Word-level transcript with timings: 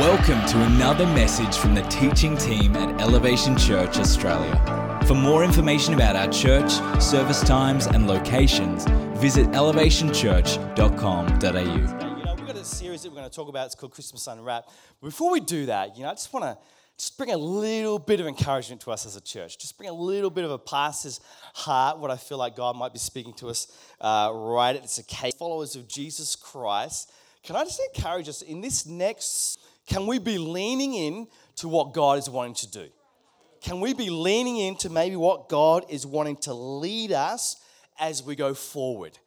Welcome 0.00 0.44
to 0.46 0.60
another 0.64 1.06
message 1.06 1.56
from 1.56 1.76
the 1.76 1.82
teaching 1.82 2.36
team 2.36 2.74
at 2.74 3.00
Elevation 3.00 3.56
Church 3.56 3.98
Australia. 3.98 5.00
For 5.06 5.14
more 5.14 5.44
information 5.44 5.94
about 5.94 6.16
our 6.16 6.26
church, 6.32 6.68
service 7.00 7.44
times, 7.44 7.86
and 7.86 8.08
locations, 8.08 8.86
visit 9.20 9.46
elevationchurch.com.au. 9.52 12.16
You 12.16 12.24
know, 12.24 12.34
we've 12.34 12.44
got 12.44 12.56
a 12.56 12.64
series 12.64 13.04
that 13.04 13.10
we're 13.10 13.18
going 13.18 13.30
to 13.30 13.36
talk 13.36 13.48
about. 13.48 13.66
It's 13.66 13.76
called 13.76 13.92
Christmas 13.92 14.26
Unwrapped. 14.26 14.72
Before 15.00 15.30
we 15.30 15.38
do 15.38 15.66
that, 15.66 15.96
you 15.96 16.02
know, 16.02 16.10
I 16.10 16.14
just 16.14 16.32
want 16.32 16.44
to 16.44 16.58
just 16.98 17.16
bring 17.16 17.30
a 17.30 17.38
little 17.38 18.00
bit 18.00 18.18
of 18.18 18.26
encouragement 18.26 18.80
to 18.80 18.90
us 18.90 19.06
as 19.06 19.14
a 19.14 19.20
church. 19.20 19.58
Just 19.58 19.78
bring 19.78 19.90
a 19.90 19.94
little 19.94 20.30
bit 20.30 20.44
of 20.44 20.50
a 20.50 20.58
pastor's 20.58 21.20
heart, 21.54 22.00
what 22.00 22.10
I 22.10 22.16
feel 22.16 22.38
like 22.38 22.56
God 22.56 22.74
might 22.74 22.92
be 22.92 22.98
speaking 22.98 23.34
to 23.34 23.46
us 23.46 23.68
uh, 24.00 24.32
right 24.34 24.74
at 24.74 24.82
this 24.82 24.98
occasion. 24.98 25.38
Followers 25.38 25.76
of 25.76 25.86
Jesus 25.86 26.34
Christ, 26.34 27.12
can 27.44 27.54
I 27.54 27.62
just 27.62 27.80
encourage 27.94 28.28
us 28.28 28.42
in 28.42 28.60
this 28.60 28.86
next 28.86 29.60
can 29.86 30.06
we 30.06 30.18
be 30.18 30.38
leaning 30.38 30.94
in 30.94 31.26
to 31.56 31.68
what 31.68 31.92
God 31.92 32.18
is 32.18 32.28
wanting 32.28 32.54
to 32.54 32.70
do? 32.70 32.88
Can 33.60 33.80
we 33.80 33.94
be 33.94 34.10
leaning 34.10 34.58
into 34.58 34.90
maybe 34.90 35.16
what 35.16 35.48
God 35.48 35.84
is 35.88 36.06
wanting 36.06 36.36
to 36.38 36.54
lead 36.54 37.12
us 37.12 37.56
as 37.98 38.22
we 38.22 38.36
go 38.36 38.54
forward? 38.54 39.18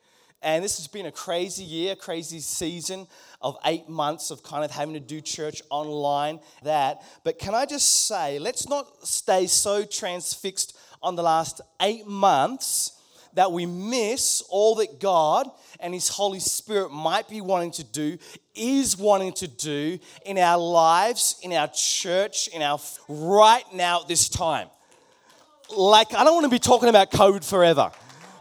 And 0.43 0.63
this 0.63 0.77
has 0.77 0.87
been 0.87 1.07
a 1.07 1.11
crazy 1.11 1.63
year, 1.63 1.95
crazy 1.95 2.39
season 2.39 3.07
of 3.41 3.57
eight 3.65 3.89
months 3.89 4.29
of 4.29 4.43
kind 4.43 4.63
of 4.63 4.69
having 4.69 4.93
to 4.93 4.99
do 4.99 5.19
church 5.19 5.61
online, 5.69 6.39
that. 6.63 7.01
But 7.23 7.39
can 7.39 7.55
I 7.55 7.65
just 7.65 8.07
say, 8.07 8.37
let's 8.37 8.69
not 8.69 9.07
stay 9.07 9.47
so 9.47 9.83
transfixed 9.83 10.77
on 11.01 11.15
the 11.15 11.23
last 11.23 11.61
eight 11.81 12.05
months 12.05 12.93
that 13.33 13.51
we 13.51 13.65
miss 13.65 14.43
all 14.49 14.75
that 14.75 14.99
God 14.99 15.49
and 15.79 15.93
His 15.93 16.07
Holy 16.07 16.39
Spirit 16.39 16.91
might 16.91 17.27
be 17.27 17.41
wanting 17.41 17.71
to 17.71 17.83
do, 17.83 18.17
is 18.57 18.97
wanting 18.97 19.33
to 19.33 19.47
do 19.47 19.99
in 20.25 20.37
our 20.37 20.57
lives, 20.57 21.39
in 21.43 21.53
our 21.53 21.67
church, 21.67 22.47
in 22.49 22.61
our 22.61 22.79
right 23.07 23.63
now 23.73 24.01
at 24.01 24.07
this 24.07 24.27
time. 24.29 24.67
Like, 25.75 26.13
I 26.13 26.23
don't 26.23 26.33
want 26.33 26.45
to 26.45 26.49
be 26.49 26.59
talking 26.59 26.89
about 26.89 27.11
COVID 27.11 27.43
forever 27.43 27.91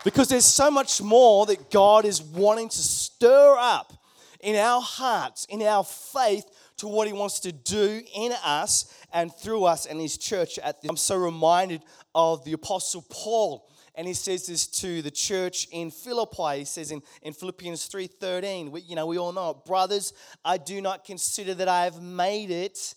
because 0.05 0.28
there's 0.28 0.44
so 0.44 0.70
much 0.70 1.03
more 1.03 1.47
that 1.47 1.70
God 1.70 2.05
is 2.05 2.22
wanting 2.22 2.69
to 2.69 2.78
stir 2.78 3.56
up 3.59 3.92
in 4.41 4.55
our 4.56 4.81
hearts, 4.81 5.44
in 5.50 5.62
our 5.62 5.83
faith 5.83 6.44
to 6.77 6.87
what 6.87 7.06
he 7.06 7.12
wants 7.12 7.41
to 7.41 7.53
do 7.53 8.03
in 8.14 8.33
us 8.44 8.94
and 9.12 9.34
through 9.34 9.64
us 9.64 9.87
and 9.87 10.00
his 10.00 10.17
church 10.17 10.59
at 10.59 10.81
the, 10.83 10.89
I'm 10.89 10.97
so 10.97 11.17
reminded 11.17 11.83
of 12.14 12.44
the 12.44 12.53
apostle 12.53 13.05
Paul 13.09 13.69
and 13.97 14.06
he 14.06 14.14
says 14.14 14.47
this 14.47 14.66
to 14.66 15.00
the 15.00 15.11
church 15.11 15.66
in 15.72 15.91
Philippi. 15.91 16.58
He 16.58 16.64
says 16.66 16.91
in, 16.91 17.02
in 17.22 17.33
Philippians 17.33 17.89
3.13, 17.89 18.70
we, 18.70 18.83
you 18.83 18.94
know, 18.94 19.06
we 19.06 19.19
all 19.19 19.33
know 19.33 19.50
it. 19.50 19.64
Brothers, 19.64 20.12
I 20.44 20.58
do 20.58 20.83
not 20.83 21.05
consider 21.05 21.55
that 21.55 21.69
I 21.69 21.84
have 21.84 22.03
made 22.03 22.50
it 22.50 22.94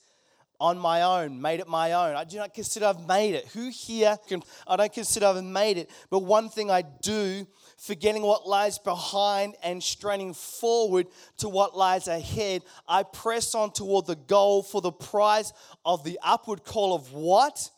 on 0.59 0.78
my 0.78 1.03
own, 1.03 1.41
made 1.41 1.61
it 1.61 1.69
my 1.69 1.94
own. 1.94 2.17
I 2.17 2.25
do 2.25 2.36
not 2.36 2.53
consider 2.53 2.88
I've 2.88 3.08
made 3.08 3.33
it. 3.33 3.47
Who 3.53 3.69
here 3.69 4.17
can, 4.28 4.44
I 4.67 4.75
don't 4.75 4.91
consider 4.91 5.28
I've 5.28 5.41
made 5.41 5.78
it. 5.78 5.89
But 6.09 6.19
one 6.19 6.50
thing 6.50 6.69
I 6.69 6.81
do, 6.81 7.47
forgetting 7.78 8.23
what 8.23 8.45
lies 8.45 8.78
behind 8.78 9.56
and 9.63 9.81
straining 9.81 10.34
forward 10.34 11.08
to 11.38 11.47
what 11.47 11.78
lies 11.78 12.09
ahead, 12.09 12.63
I 12.89 13.03
press 13.03 13.56
on 13.56 13.72
toward 13.72 14.06
the 14.06 14.17
goal 14.17 14.61
for 14.61 14.81
the 14.81 14.91
prize 14.91 15.53
of 15.86 16.03
the 16.03 16.19
upward 16.22 16.66
call 16.66 16.94
of 16.94 17.13
what? 17.13 17.69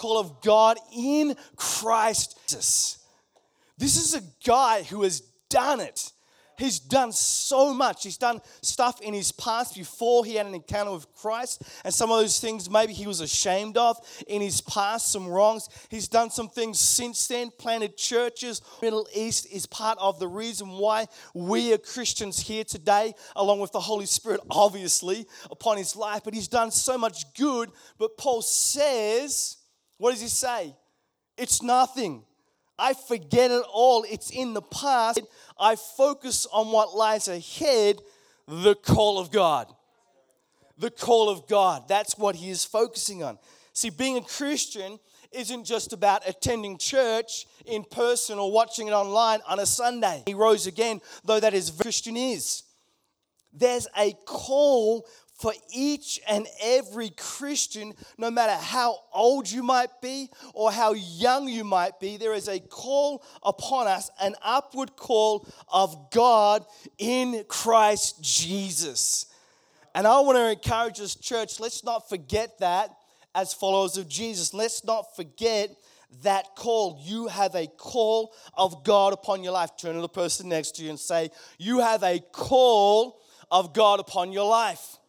Call 0.00 0.18
of 0.18 0.40
God 0.40 0.78
in 0.96 1.36
Christ 1.56 2.38
Jesus. 2.48 2.98
This 3.76 3.96
is 3.96 4.14
a 4.14 4.22
guy 4.46 4.82
who 4.82 5.02
has 5.02 5.20
done 5.50 5.80
it. 5.80 6.12
He's 6.56 6.78
done 6.78 7.12
so 7.12 7.72
much. 7.72 8.04
He's 8.04 8.18
done 8.18 8.42
stuff 8.60 9.00
in 9.00 9.14
his 9.14 9.32
past 9.32 9.74
before 9.74 10.26
he 10.26 10.34
had 10.34 10.44
an 10.44 10.54
encounter 10.54 10.92
with 10.92 11.06
Christ. 11.14 11.62
And 11.84 11.92
some 11.92 12.10
of 12.10 12.20
those 12.20 12.38
things 12.38 12.68
maybe 12.68 12.92
he 12.92 13.06
was 13.06 13.20
ashamed 13.22 13.78
of 13.78 13.96
in 14.26 14.42
his 14.42 14.60
past, 14.60 15.10
some 15.10 15.26
wrongs. 15.26 15.70
He's 15.88 16.08
done 16.08 16.28
some 16.28 16.50
things 16.50 16.78
since 16.78 17.26
then, 17.28 17.50
planted 17.58 17.96
churches. 17.96 18.60
Middle 18.82 19.08
East 19.14 19.46
is 19.50 19.64
part 19.64 19.98
of 20.00 20.18
the 20.18 20.28
reason 20.28 20.68
why 20.68 21.06
we 21.34 21.72
are 21.72 21.78
Christians 21.78 22.38
here 22.40 22.64
today, 22.64 23.14
along 23.36 23.60
with 23.60 23.72
the 23.72 23.80
Holy 23.80 24.06
Spirit, 24.06 24.40
obviously, 24.50 25.26
upon 25.50 25.78
his 25.78 25.96
life. 25.96 26.22
But 26.24 26.34
he's 26.34 26.48
done 26.48 26.70
so 26.70 26.98
much 26.98 27.32
good. 27.34 27.70
But 27.98 28.18
Paul 28.18 28.42
says, 28.42 29.56
what 30.00 30.12
does 30.12 30.22
he 30.22 30.28
say? 30.28 30.74
It's 31.36 31.62
nothing. 31.62 32.24
I 32.78 32.94
forget 32.94 33.50
it 33.50 33.62
all. 33.70 34.06
It's 34.10 34.30
in 34.30 34.54
the 34.54 34.62
past. 34.62 35.20
I 35.58 35.76
focus 35.76 36.46
on 36.50 36.72
what 36.72 36.96
lies 36.96 37.28
ahead 37.28 38.00
the 38.48 38.74
call 38.74 39.18
of 39.18 39.30
God. 39.30 39.66
The 40.78 40.90
call 40.90 41.28
of 41.28 41.46
God. 41.46 41.86
That's 41.86 42.16
what 42.16 42.34
he 42.34 42.48
is 42.48 42.64
focusing 42.64 43.22
on. 43.22 43.38
See, 43.74 43.90
being 43.90 44.16
a 44.16 44.22
Christian 44.22 44.98
isn't 45.32 45.64
just 45.64 45.92
about 45.92 46.26
attending 46.26 46.78
church 46.78 47.46
in 47.66 47.84
person 47.84 48.38
or 48.38 48.50
watching 48.50 48.88
it 48.88 48.92
online 48.92 49.40
on 49.46 49.60
a 49.60 49.66
Sunday. 49.66 50.22
He 50.24 50.32
rose 50.32 50.66
again, 50.66 51.02
though 51.26 51.40
that 51.40 51.52
is 51.52 51.70
Christian 51.70 52.16
is. 52.16 52.62
There's 53.52 53.86
a 53.98 54.14
call 54.24 55.06
for 55.40 55.54
each 55.72 56.20
and 56.28 56.46
every 56.62 57.10
Christian, 57.10 57.94
no 58.18 58.30
matter 58.30 58.52
how 58.62 58.98
old 59.12 59.50
you 59.50 59.62
might 59.62 60.00
be 60.02 60.28
or 60.52 60.70
how 60.70 60.92
young 60.92 61.48
you 61.48 61.64
might 61.64 61.98
be, 61.98 62.18
there 62.18 62.34
is 62.34 62.46
a 62.46 62.60
call 62.60 63.24
upon 63.42 63.86
us, 63.86 64.10
an 64.20 64.34
upward 64.42 64.96
call 64.96 65.48
of 65.72 66.10
God 66.10 66.66
in 66.98 67.44
Christ 67.48 68.22
Jesus. 68.22 69.26
And 69.94 70.06
I 70.06 70.20
want 70.20 70.36
to 70.36 70.50
encourage 70.50 71.00
us, 71.00 71.14
church, 71.14 71.58
let's 71.58 71.84
not 71.84 72.08
forget 72.08 72.58
that 72.58 72.94
as 73.34 73.54
followers 73.54 73.96
of 73.96 74.08
Jesus. 74.08 74.52
Let's 74.52 74.84
not 74.84 75.16
forget 75.16 75.70
that 76.22 76.54
call. 76.54 77.00
You 77.02 77.28
have 77.28 77.54
a 77.54 77.66
call 77.66 78.34
of 78.54 78.84
God 78.84 79.14
upon 79.14 79.42
your 79.42 79.52
life. 79.52 79.70
Turn 79.78 79.94
to 79.94 80.02
the 80.02 80.08
person 80.08 80.50
next 80.50 80.76
to 80.76 80.82
you 80.82 80.90
and 80.90 81.00
say, 81.00 81.30
You 81.58 81.80
have 81.80 82.02
a 82.02 82.20
call 82.32 83.22
of 83.50 83.72
God 83.72 84.00
upon 84.00 84.32
your 84.32 84.48
life 84.48 84.99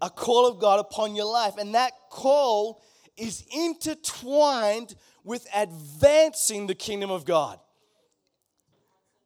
a 0.00 0.10
call 0.10 0.46
of 0.46 0.58
God 0.58 0.80
upon 0.80 1.14
your 1.14 1.30
life. 1.30 1.54
And 1.58 1.74
that 1.74 1.92
call 2.10 2.82
is 3.16 3.44
intertwined 3.50 4.94
with 5.24 5.46
advancing 5.54 6.66
the 6.66 6.74
kingdom 6.74 7.10
of 7.10 7.24
God. 7.24 7.58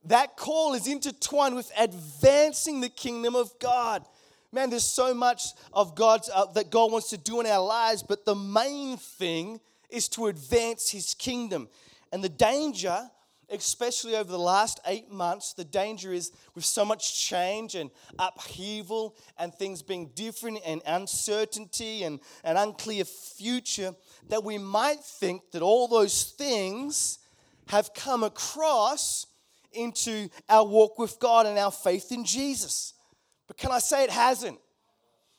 That 0.04 0.36
call 0.36 0.74
is 0.74 0.86
intertwined 0.86 1.54
with 1.54 1.70
advancing 1.78 2.80
the 2.80 2.88
kingdom 2.88 3.36
of 3.36 3.52
God. 3.58 4.04
Man, 4.52 4.70
there's 4.70 4.84
so 4.84 5.12
much 5.12 5.42
of 5.72 5.94
God's 5.94 6.30
uh, 6.32 6.46
that 6.54 6.70
God 6.70 6.90
wants 6.90 7.10
to 7.10 7.16
do 7.16 7.40
in 7.40 7.46
our 7.46 7.64
lives, 7.64 8.02
but 8.02 8.24
the 8.24 8.34
main 8.34 8.96
thing 8.96 9.60
is 9.90 10.08
to 10.10 10.26
advance 10.26 10.90
His 10.90 11.14
kingdom. 11.14 11.68
And 12.12 12.24
the 12.24 12.28
danger 12.28 13.10
especially 13.50 14.16
over 14.16 14.30
the 14.30 14.38
last 14.38 14.80
eight 14.86 15.10
months, 15.10 15.52
the 15.52 15.64
danger 15.64 16.12
is 16.12 16.32
with 16.54 16.64
so 16.64 16.84
much 16.84 17.20
change 17.20 17.74
and 17.74 17.90
upheaval 18.18 19.16
and 19.38 19.52
things 19.52 19.82
being 19.82 20.10
different 20.14 20.60
and 20.64 20.80
uncertainty 20.86 22.04
and 22.04 22.20
an 22.44 22.56
unclear 22.56 23.04
future, 23.04 23.94
that 24.28 24.44
we 24.44 24.58
might 24.58 25.00
think 25.00 25.50
that 25.52 25.62
all 25.62 25.88
those 25.88 26.24
things 26.24 27.18
have 27.68 27.92
come 27.94 28.24
across 28.24 29.26
into 29.72 30.28
our 30.48 30.66
walk 30.66 30.98
with 30.98 31.18
God 31.20 31.46
and 31.46 31.58
our 31.58 31.70
faith 31.70 32.10
in 32.12 32.24
Jesus. 32.24 32.94
But 33.46 33.56
can 33.56 33.70
I 33.70 33.78
say 33.78 34.04
it 34.04 34.10
hasn't? 34.10 34.58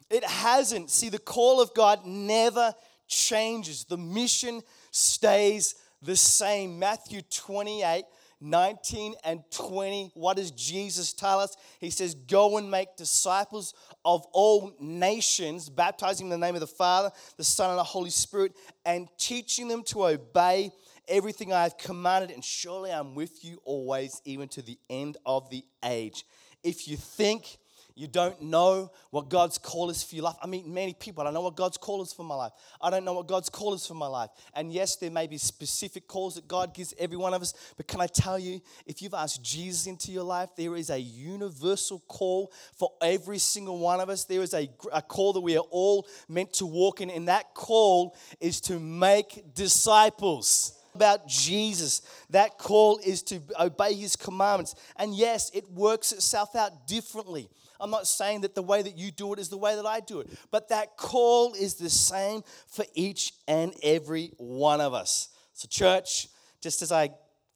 It 0.09 0.23
hasn't. 0.23 0.89
See, 0.89 1.09
the 1.09 1.19
call 1.19 1.61
of 1.61 1.73
God 1.73 2.05
never 2.05 2.73
changes, 3.07 3.85
the 3.85 3.97
mission 3.97 4.61
stays 4.91 5.75
the 6.01 6.15
same. 6.15 6.79
Matthew 6.79 7.21
28 7.21 8.05
19 8.41 9.13
and 9.23 9.43
20. 9.51 10.11
What 10.15 10.37
does 10.37 10.51
Jesus 10.51 11.13
tell 11.13 11.39
us? 11.39 11.55
He 11.79 11.91
says, 11.91 12.15
Go 12.15 12.57
and 12.57 12.69
make 12.69 12.95
disciples 12.97 13.73
of 14.03 14.25
all 14.33 14.73
nations, 14.79 15.69
baptizing 15.69 16.25
in 16.25 16.31
the 16.31 16.37
name 16.37 16.55
of 16.55 16.61
the 16.61 16.67
Father, 16.67 17.11
the 17.37 17.43
Son, 17.43 17.69
and 17.69 17.77
the 17.77 17.83
Holy 17.83 18.09
Spirit, 18.09 18.53
and 18.83 19.07
teaching 19.17 19.67
them 19.67 19.83
to 19.83 20.07
obey 20.07 20.71
everything 21.07 21.53
I 21.53 21.63
have 21.63 21.77
commanded. 21.77 22.31
And 22.31 22.43
surely 22.43 22.91
I'm 22.91 23.13
with 23.13 23.45
you 23.45 23.61
always, 23.63 24.21
even 24.25 24.47
to 24.49 24.63
the 24.63 24.77
end 24.89 25.17
of 25.25 25.49
the 25.51 25.63
age. 25.85 26.25
If 26.63 26.87
you 26.87 26.97
think 26.97 27.57
you 27.95 28.07
don't 28.07 28.41
know 28.41 28.91
what 29.09 29.29
God's 29.29 29.57
call 29.57 29.89
is 29.89 30.03
for 30.03 30.15
your 30.15 30.25
life. 30.25 30.35
I 30.41 30.47
meet 30.47 30.65
many 30.65 30.93
people. 30.93 31.21
I 31.21 31.25
don't 31.25 31.33
know 31.33 31.41
what 31.41 31.55
God's 31.55 31.77
call 31.77 32.01
is 32.01 32.13
for 32.13 32.23
my 32.23 32.35
life. 32.35 32.51
I 32.81 32.89
don't 32.89 33.05
know 33.05 33.13
what 33.13 33.27
God's 33.27 33.49
call 33.49 33.73
is 33.73 33.85
for 33.85 33.93
my 33.93 34.07
life. 34.07 34.29
And 34.53 34.71
yes, 34.71 34.95
there 34.95 35.11
may 35.11 35.27
be 35.27 35.37
specific 35.37 36.07
calls 36.07 36.35
that 36.35 36.47
God 36.47 36.73
gives 36.73 36.93
every 36.97 37.17
one 37.17 37.33
of 37.33 37.41
us. 37.41 37.53
But 37.77 37.87
can 37.87 38.01
I 38.01 38.07
tell 38.07 38.39
you, 38.39 38.61
if 38.85 39.01
you've 39.01 39.13
asked 39.13 39.43
Jesus 39.43 39.87
into 39.87 40.11
your 40.11 40.23
life, 40.23 40.49
there 40.55 40.75
is 40.75 40.89
a 40.89 40.99
universal 40.99 41.99
call 42.07 42.51
for 42.73 42.91
every 43.01 43.39
single 43.39 43.79
one 43.79 43.99
of 43.99 44.09
us. 44.09 44.25
There 44.25 44.41
is 44.41 44.53
a, 44.53 44.69
a 44.91 45.01
call 45.01 45.33
that 45.33 45.41
we 45.41 45.57
are 45.57 45.65
all 45.69 46.07
meant 46.27 46.53
to 46.53 46.65
walk 46.65 47.01
in. 47.01 47.09
And 47.09 47.27
that 47.27 47.53
call 47.53 48.15
is 48.39 48.61
to 48.61 48.79
make 48.79 49.53
disciples 49.53 50.77
about 50.95 51.27
Jesus. 51.27 52.01
That 52.29 52.57
call 52.57 52.99
is 53.05 53.21
to 53.23 53.41
obey 53.59 53.93
his 53.93 54.15
commandments. 54.15 54.75
And 54.95 55.15
yes, 55.15 55.51
it 55.53 55.69
works 55.71 56.11
itself 56.11 56.55
out 56.55 56.87
differently. 56.87 57.49
I'm 57.79 57.89
not 57.89 58.07
saying 58.07 58.41
that 58.41 58.53
the 58.53 58.61
way 58.61 58.81
that 58.81 58.97
you 58.97 59.11
do 59.11 59.33
it 59.33 59.39
is 59.39 59.49
the 59.49 59.57
way 59.57 59.75
that 59.75 59.85
I 59.85 59.99
do 59.99 60.19
it. 60.19 60.29
But 60.51 60.69
that 60.69 60.97
call 60.97 61.53
is 61.53 61.75
the 61.75 61.89
same 61.89 62.43
for 62.67 62.85
each 62.93 63.33
and 63.47 63.73
every 63.81 64.31
one 64.37 64.81
of 64.81 64.93
us. 64.93 65.29
So, 65.53 65.67
church, 65.67 66.27
just 66.61 66.81
as 66.83 66.91
I 66.91 67.09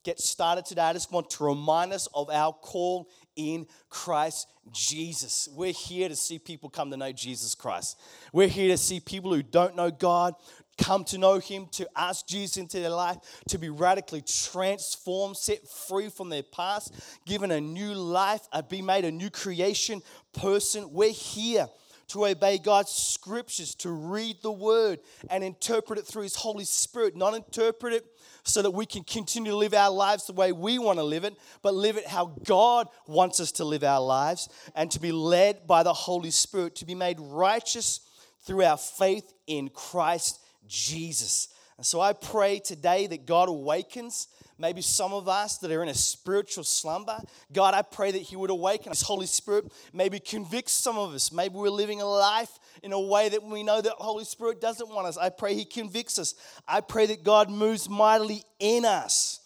get 0.03 0.19
started 0.19 0.65
today, 0.65 0.81
I 0.81 0.93
just 0.93 1.11
want 1.11 1.29
to 1.31 1.43
remind 1.43 1.93
us 1.93 2.07
of 2.13 2.29
our 2.29 2.53
call 2.53 3.09
in 3.35 3.67
Christ 3.89 4.47
Jesus. 4.71 5.49
We're 5.51 5.73
here 5.73 6.09
to 6.09 6.15
see 6.15 6.39
people 6.39 6.69
come 6.69 6.89
to 6.91 6.97
know 6.97 7.11
Jesus 7.11 7.53
Christ. 7.53 7.99
We're 8.33 8.47
here 8.47 8.69
to 8.69 8.77
see 8.77 8.99
people 8.99 9.33
who 9.33 9.43
don't 9.43 9.75
know 9.75 9.91
God 9.91 10.35
come 10.77 11.04
to 11.06 11.18
know 11.18 11.39
Him, 11.39 11.68
to 11.74 11.88
ask 11.95 12.27
Jesus 12.27 12.57
into 12.57 12.80
their 12.80 12.89
life, 12.89 13.18
to 13.50 13.57
be 13.57 13.69
radically 13.69 14.22
transformed, 14.22 15.38
set 15.38 15.68
free 15.68 16.10
from 16.10 16.30
their 16.30 16.44
past, 16.44 16.94
given 17.25 17.51
a 17.51 17.62
new 17.62 17.94
life, 17.94 18.42
uh, 18.51 18.62
be 18.62 18.81
made 18.81 19.06
a 19.06 19.12
new 19.12 19.30
creation 19.30 20.01
person. 20.33 20.92
We're 20.92 21.12
here 21.12 21.68
to 22.07 22.25
obey 22.27 22.57
God's 22.57 22.92
scriptures, 22.92 23.74
to 23.75 23.89
read 23.89 24.38
the 24.44 24.51
word 24.51 25.00
and 25.30 25.44
interpret 25.44 25.98
it 25.98 26.06
through 26.06 26.24
His 26.24 26.36
Holy 26.36 26.66
Spirit, 26.66 27.16
not 27.16 27.33
interpret 27.33 27.94
it 27.94 28.06
so 28.44 28.62
that 28.62 28.71
we 28.71 28.86
can 28.86 29.04
continue 29.04 29.51
to 29.51 29.57
live 29.57 29.74
our 29.74 29.89
lives 29.89 30.28
the 30.28 30.33
way 30.33 30.51
we 30.51 30.78
want 30.78 31.00
to 31.00 31.04
live 31.04 31.24
it, 31.24 31.36
but 31.63 31.74
live 31.74 31.98
it 31.98 32.06
how 32.06 32.36
God 32.45 32.88
wants 33.07 33.39
us 33.39 33.51
to 33.54 33.66
live 33.66 33.83
our 33.83 34.01
lives 34.01 34.50
and 34.75 34.92
to 34.92 35.00
be 35.00 35.12
led 35.12 35.66
by 35.66 35.81
the 35.81 35.94
Holy 35.94 36.30
Spirit, 36.30 36.75
to 36.75 36.86
be 36.86 36.94
made 36.94 37.18
righteous 37.19 38.01
through 38.44 38.63
our 38.63 38.78
faith 38.78 39.33
in 39.48 39.69
Christ 39.69 40.39
Jesus. 40.67 41.50
And 41.77 41.85
so 41.85 42.00
I 42.00 42.13
pray 42.13 42.59
today 42.59 43.07
that 43.07 43.25
God 43.25 43.50
awakens 43.50 44.27
maybe 44.57 44.81
some 44.81 45.13
of 45.13 45.27
us 45.27 45.57
that 45.57 45.71
are 45.71 45.83
in 45.83 45.89
a 45.89 45.94
spiritual 45.94 46.63
slumber. 46.63 47.19
God, 47.51 47.73
I 47.73 47.81
pray 47.81 48.12
that 48.12 48.21
He 48.21 48.35
would 48.35 48.50
awaken 48.50 48.91
His 48.91 49.01
Holy 49.01 49.25
Spirit, 49.25 49.71
maybe 49.94 50.19
convict 50.19 50.69
some 50.69 50.97
of 50.97 51.13
us. 51.13 51.31
Maybe 51.31 51.56
we're 51.56 51.69
living 51.69 52.01
a 52.01 52.06
life 52.06 52.57
in 52.81 52.94
a 52.94 53.00
way 53.00 53.29
that 53.29 53.44
we 53.44 53.63
know 53.63 53.81
that 53.81 53.94
Holy 53.94 54.23
Spirit 54.23 54.62
doesn't 54.62 54.89
want 54.89 55.07
us. 55.07 55.17
I 55.17 55.29
pray 55.29 55.56
He 55.56 55.65
convicts 55.65 56.17
us. 56.17 56.35
I 56.68 56.81
pray 56.81 57.07
that 57.07 57.23
God 57.23 57.50
moves 57.50 57.89
mightily 57.89 58.44
in 58.59 58.85
us. 58.85 59.41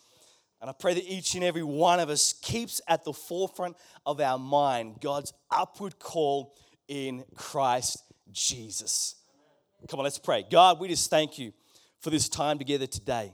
And 0.62 0.70
I 0.70 0.74
pray 0.74 0.94
that 0.94 1.06
each 1.06 1.36
and 1.36 1.44
every 1.44 1.64
one 1.64 2.00
of 2.00 2.10
us 2.10 2.34
keeps 2.34 2.82
at 2.88 3.06
the 3.06 3.14
forefront 3.14 3.78
of 4.06 4.20
our 4.20 4.38
mind 4.38 4.98
God's 5.02 5.34
upward 5.50 6.00
call 6.00 6.54
in 6.88 7.24
Christ 7.36 8.04
Jesus. 8.32 9.16
Come 9.88 10.00
on, 10.02 10.04
let's 10.04 10.20
pray. 10.20 10.46
God, 10.50 10.80
we 10.80 10.90
just 10.90 11.10
thank 11.10 11.40
you 11.40 11.54
for 12.02 12.10
this 12.10 12.28
time 12.28 12.58
together 12.58 12.86
today. 12.86 13.34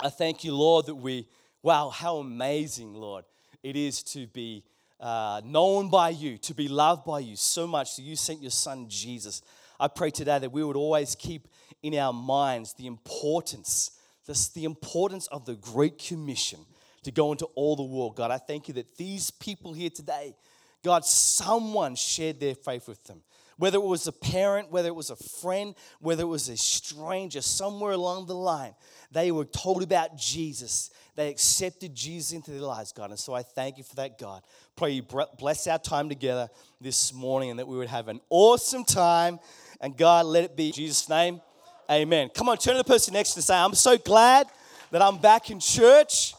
I 0.00 0.08
thank 0.08 0.44
you, 0.44 0.54
Lord, 0.54 0.86
that 0.86 0.94
we, 0.94 1.26
wow, 1.62 1.90
how 1.90 2.18
amazing, 2.18 2.94
Lord, 2.94 3.24
it 3.62 3.76
is 3.76 4.02
to 4.04 4.28
be 4.28 4.64
uh, 5.00 5.40
known 5.44 5.90
by 5.90 6.10
you, 6.10 6.38
to 6.38 6.54
be 6.54 6.68
loved 6.68 7.04
by 7.04 7.18
you 7.18 7.34
so 7.34 7.66
much 7.66 7.96
that 7.96 8.02
you 8.02 8.14
sent 8.14 8.40
your 8.40 8.52
son 8.52 8.86
Jesus. 8.88 9.42
I 9.78 9.88
pray 9.88 10.10
today 10.10 10.38
that 10.38 10.52
we 10.52 10.62
would 10.62 10.76
always 10.76 11.16
keep 11.16 11.48
in 11.82 11.94
our 11.96 12.12
minds 12.12 12.74
the 12.74 12.86
importance, 12.86 13.90
this, 14.26 14.48
the 14.48 14.64
importance 14.64 15.26
of 15.28 15.46
the 15.46 15.56
Great 15.56 15.98
Commission 15.98 16.60
to 17.02 17.10
go 17.10 17.32
into 17.32 17.46
all 17.56 17.74
the 17.74 17.82
world. 17.82 18.14
God, 18.14 18.30
I 18.30 18.38
thank 18.38 18.68
you 18.68 18.74
that 18.74 18.96
these 18.96 19.30
people 19.32 19.72
here 19.72 19.90
today, 19.90 20.36
God, 20.84 21.04
someone 21.04 21.96
shared 21.96 22.38
their 22.38 22.54
faith 22.54 22.86
with 22.86 23.02
them. 23.04 23.22
Whether 23.60 23.76
it 23.76 23.84
was 23.84 24.06
a 24.06 24.12
parent, 24.12 24.70
whether 24.70 24.88
it 24.88 24.94
was 24.94 25.10
a 25.10 25.16
friend, 25.16 25.74
whether 26.00 26.22
it 26.22 26.28
was 26.28 26.48
a 26.48 26.56
stranger, 26.56 27.42
somewhere 27.42 27.92
along 27.92 28.24
the 28.24 28.34
line, 28.34 28.74
they 29.12 29.30
were 29.30 29.44
told 29.44 29.82
about 29.82 30.16
Jesus. 30.16 30.88
They 31.14 31.28
accepted 31.28 31.94
Jesus 31.94 32.32
into 32.32 32.52
their 32.52 32.62
lives, 32.62 32.92
God. 32.92 33.10
And 33.10 33.18
so 33.18 33.34
I 33.34 33.42
thank 33.42 33.76
you 33.76 33.84
for 33.84 33.96
that, 33.96 34.18
God. 34.18 34.42
Pray 34.76 34.92
you 34.92 35.02
bless 35.02 35.66
our 35.66 35.78
time 35.78 36.08
together 36.08 36.48
this 36.80 37.12
morning 37.12 37.50
and 37.50 37.58
that 37.58 37.68
we 37.68 37.76
would 37.76 37.88
have 37.88 38.08
an 38.08 38.22
awesome 38.30 38.82
time. 38.82 39.38
And 39.82 39.94
God, 39.94 40.24
let 40.24 40.44
it 40.44 40.56
be 40.56 40.68
in 40.68 40.72
Jesus' 40.72 41.06
name. 41.10 41.42
Amen. 41.90 42.30
Come 42.34 42.48
on, 42.48 42.56
turn 42.56 42.76
to 42.76 42.78
the 42.78 42.84
person 42.84 43.12
next 43.12 43.34
to 43.34 43.42
say, 43.42 43.54
I'm 43.54 43.74
so 43.74 43.98
glad 43.98 44.46
that 44.90 45.02
I'm 45.02 45.18
back 45.18 45.50
in 45.50 45.60
church. 45.60 46.32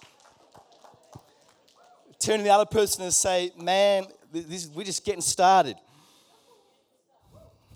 Turn 2.17 2.39
to 2.39 2.43
the 2.43 2.49
other 2.49 2.65
person 2.65 3.03
and 3.03 3.13
say, 3.13 3.51
Man, 3.59 4.07
this, 4.31 4.65
we're 4.65 4.85
just 4.85 5.05
getting 5.05 5.21
started. 5.21 5.75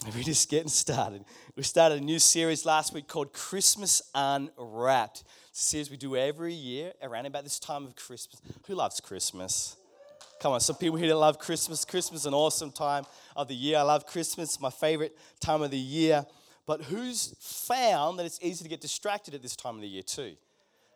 We're 0.14 0.22
just 0.22 0.52
getting 0.52 0.70
started. 0.70 1.26
We 1.56 1.64
started 1.64 2.00
a 2.00 2.06
new 2.06 2.20
series 2.20 2.64
last 2.64 2.94
week 2.94 3.08
called 3.08 3.34
Christmas 3.34 4.04
Unwrapped. 4.14 5.24
It's 5.50 5.62
a 5.62 5.64
series 5.64 5.90
we 5.90 5.98
do 5.98 6.16
every 6.16 6.54
year 6.54 6.94
around 7.02 7.26
about 7.26 7.44
this 7.44 7.58
time 7.60 7.86
of 7.86 7.96
Christmas. 7.96 8.40
Who 8.68 8.76
loves 8.76 9.00
Christmas? 9.00 9.78
Come 10.40 10.52
on, 10.52 10.60
some 10.60 10.76
people 10.76 10.98
here 10.98 11.08
that 11.08 11.16
love 11.16 11.40
Christmas. 11.40 11.86
Christmas 11.86 12.22
is 12.22 12.26
an 12.28 12.36
awesome 12.36 12.72
time 12.72 13.06
of 13.36 13.48
the 13.48 13.56
year. 13.56 13.80
I 13.80 13.82
love 13.82 14.06
Christmas, 14.06 14.60
my 14.60 14.70
favorite 14.70 15.18
time 15.40 15.64
of 15.64 15.72
the 15.72 15.78
year. 15.78 16.24
But 16.68 16.84
who's 16.84 17.36
found 17.40 18.20
that 18.20 18.28
it's 18.28 18.40
easy 18.44 18.64
to 18.64 18.70
get 18.70 18.82
distracted 18.82 19.34
at 19.34 19.42
this 19.42 19.56
time 19.56 19.76
of 19.76 19.82
the 19.82 19.88
year 19.88 20.04
too? 20.04 20.36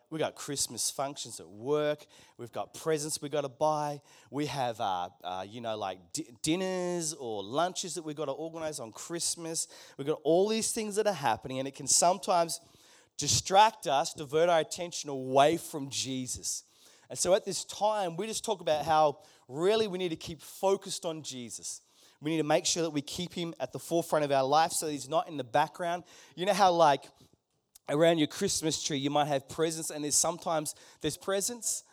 We've 0.09 0.19
got 0.19 0.35
Christmas 0.35 0.89
functions 0.89 1.39
at 1.39 1.47
work. 1.47 2.05
We've 2.37 2.51
got 2.51 2.73
presents 2.73 3.21
we've 3.21 3.31
got 3.31 3.41
to 3.41 3.49
buy. 3.49 4.01
We 4.31 4.47
have, 4.47 4.81
uh, 4.81 5.09
uh, 5.23 5.45
you 5.47 5.61
know, 5.61 5.77
like 5.77 5.99
di- 6.13 6.29
dinners 6.41 7.13
or 7.13 7.43
lunches 7.43 7.93
that 7.93 8.03
we've 8.03 8.15
got 8.15 8.25
to 8.25 8.31
organize 8.31 8.79
on 8.79 8.91
Christmas. 8.91 9.67
We've 9.97 10.07
got 10.07 10.19
all 10.23 10.47
these 10.47 10.71
things 10.71 10.95
that 10.95 11.05
are 11.05 11.13
happening, 11.13 11.59
and 11.59 11.67
it 11.67 11.75
can 11.75 11.85
sometimes 11.85 12.59
distract 13.17 13.85
us, 13.85 14.13
divert 14.13 14.49
our 14.49 14.59
attention 14.59 15.11
away 15.11 15.57
from 15.57 15.89
Jesus. 15.89 16.63
And 17.09 17.17
so 17.17 17.35
at 17.35 17.45
this 17.45 17.63
time, 17.65 18.17
we 18.17 18.25
just 18.25 18.43
talk 18.43 18.61
about 18.61 18.85
how 18.85 19.19
really 19.47 19.87
we 19.87 19.97
need 19.97 20.09
to 20.09 20.15
keep 20.15 20.41
focused 20.41 21.05
on 21.05 21.21
Jesus. 21.21 21.81
We 22.21 22.31
need 22.31 22.37
to 22.37 22.43
make 22.43 22.65
sure 22.65 22.83
that 22.83 22.89
we 22.89 23.01
keep 23.01 23.33
him 23.33 23.53
at 23.59 23.71
the 23.71 23.79
forefront 23.79 24.25
of 24.25 24.31
our 24.31 24.43
life 24.43 24.71
so 24.71 24.87
that 24.87 24.91
he's 24.91 25.07
not 25.07 25.29
in 25.29 25.37
the 25.37 25.43
background. 25.43 26.03
You 26.35 26.45
know 26.45 26.53
how, 26.53 26.71
like, 26.71 27.03
around 27.89 28.17
your 28.17 28.27
Christmas 28.27 28.81
tree, 28.81 28.97
you 28.97 29.09
might 29.09 29.27
have 29.27 29.49
presents, 29.49 29.89
and 29.89 30.03
there's 30.03 30.15
sometimes 30.15 30.75
there's 31.01 31.17
presents. 31.17 31.83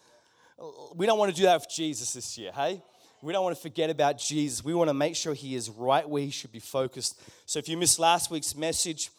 We 0.94 1.06
don't 1.06 1.18
want 1.18 1.30
to 1.34 1.36
do 1.36 1.44
that 1.44 1.60
with 1.60 1.70
Jesus 1.70 2.12
this 2.12 2.38
year, 2.38 2.52
hey? 2.52 2.82
We 3.22 3.32
don't 3.32 3.44
want 3.44 3.56
to 3.56 3.62
forget 3.62 3.90
about 3.90 4.18
Jesus. 4.18 4.64
We 4.64 4.74
want 4.74 4.88
to 4.88 4.94
make 4.94 5.16
sure 5.16 5.34
he 5.34 5.54
is 5.54 5.70
right 5.70 6.08
where 6.08 6.22
he 6.22 6.30
should 6.30 6.52
be 6.52 6.60
focused. 6.60 7.20
So 7.46 7.58
if 7.58 7.68
you 7.68 7.76
missed 7.76 7.98
last 7.98 8.30
week's 8.30 8.54
message, 8.54 9.10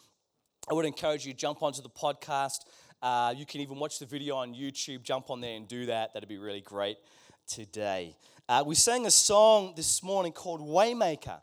I 0.70 0.74
would 0.74 0.86
encourage 0.86 1.26
you 1.26 1.32
to 1.32 1.38
jump 1.38 1.62
onto 1.62 1.82
the 1.82 1.90
podcast. 1.90 2.60
Uh, 3.02 3.34
you 3.36 3.44
can 3.44 3.60
even 3.60 3.78
watch 3.78 3.98
the 3.98 4.06
video 4.06 4.36
on 4.36 4.54
YouTube. 4.54 5.02
Jump 5.02 5.30
on 5.30 5.40
there 5.40 5.56
and 5.56 5.66
do 5.66 5.86
that. 5.86 6.14
That'd 6.14 6.28
be 6.28 6.38
really 6.38 6.60
great 6.60 6.96
today. 7.46 8.16
Uh, 8.48 8.62
we 8.66 8.74
sang 8.74 9.04
a 9.04 9.10
song 9.10 9.74
this 9.76 10.02
morning 10.02 10.32
called 10.32 10.60
Waymaker. 10.60 11.40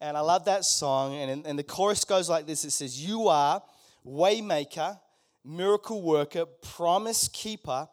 And 0.00 0.16
I 0.16 0.20
love 0.20 0.46
that 0.46 0.64
song. 0.64 1.14
And, 1.14 1.46
and 1.46 1.58
the 1.58 1.62
chorus 1.62 2.04
goes 2.04 2.28
like 2.28 2.46
this 2.46 2.64
It 2.64 2.72
says, 2.72 3.00
You 3.00 3.28
are 3.28 3.62
waymaker, 4.06 4.98
miracle 5.44 6.02
worker, 6.02 6.46
promise 6.46 7.28
keeper, 7.28 7.88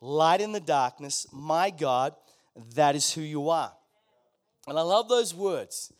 light 0.00 0.40
in 0.40 0.52
the 0.52 0.60
darkness, 0.60 1.26
my 1.32 1.70
God, 1.70 2.14
that 2.74 2.94
is 2.94 3.12
who 3.12 3.20
you 3.20 3.48
are. 3.50 3.72
And 4.66 4.78
I 4.78 4.82
love 4.82 5.08
those 5.08 5.34
words. 5.34 5.92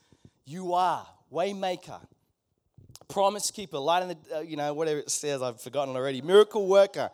You 0.45 0.75
are 0.75 1.07
waymaker, 1.33 2.01
promise 3.09 3.51
keeper, 3.51 3.79
light 3.79 4.03
in 4.03 4.09
the, 4.09 4.37
uh, 4.37 4.41
you 4.41 4.57
know, 4.57 4.73
whatever 4.75 5.01
it 5.01 5.11
says, 5.11 5.43
I've 5.43 5.61
forgotten 5.61 5.97
already. 5.97 6.21
Miracle 6.21 6.67
worker, 6.67 7.11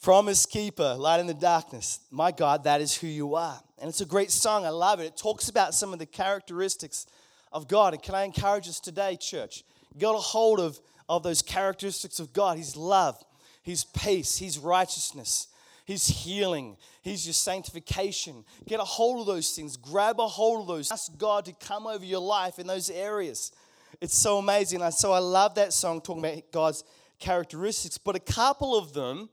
promise 0.00 0.46
keeper, 0.46 0.94
light 0.98 1.20
in 1.20 1.26
the 1.26 1.34
darkness. 1.34 2.00
My 2.10 2.32
God, 2.32 2.64
that 2.64 2.80
is 2.80 2.94
who 2.94 3.06
you 3.06 3.34
are. 3.34 3.60
And 3.78 3.88
it's 3.88 4.00
a 4.00 4.06
great 4.06 4.30
song. 4.30 4.64
I 4.64 4.70
love 4.70 5.00
it. 5.00 5.04
It 5.04 5.16
talks 5.16 5.48
about 5.48 5.74
some 5.74 5.92
of 5.92 5.98
the 5.98 6.06
characteristics 6.06 7.06
of 7.52 7.68
God. 7.68 7.94
And 7.94 8.02
can 8.02 8.14
I 8.14 8.24
encourage 8.24 8.68
us 8.68 8.80
today, 8.80 9.16
church? 9.16 9.64
Get 9.98 10.08
a 10.08 10.18
hold 10.18 10.60
of 10.60 10.80
of 11.08 11.22
those 11.22 11.42
characteristics 11.42 12.18
of 12.18 12.32
God 12.32 12.58
His 12.58 12.76
love, 12.76 13.22
His 13.62 13.84
peace, 13.84 14.38
His 14.38 14.58
righteousness, 14.58 15.48
His 15.84 16.06
healing, 16.06 16.76
His 17.02 17.26
your 17.26 17.34
sanctification. 17.34 18.44
Get 18.66 18.80
a 18.80 18.84
hold 18.84 19.20
of 19.20 19.26
those 19.26 19.50
things, 19.50 19.76
grab 19.76 20.20
a 20.20 20.26
hold 20.26 20.62
of 20.62 20.66
those. 20.66 20.90
Ask 20.90 21.16
God 21.18 21.44
to 21.46 21.52
come 21.52 21.86
over 21.86 22.04
your 22.04 22.20
life 22.20 22.58
in 22.58 22.66
those 22.66 22.90
areas. 22.90 23.52
It's 24.00 24.16
so 24.16 24.38
amazing. 24.38 24.88
So 24.92 25.12
I 25.12 25.18
love 25.18 25.54
that 25.56 25.72
song 25.72 26.00
talking 26.00 26.24
about 26.24 26.42
God's 26.50 26.84
characteristics, 27.18 27.98
but 27.98 28.16
a 28.16 28.20
couple 28.20 28.76
of 28.76 28.92
them 28.92 29.28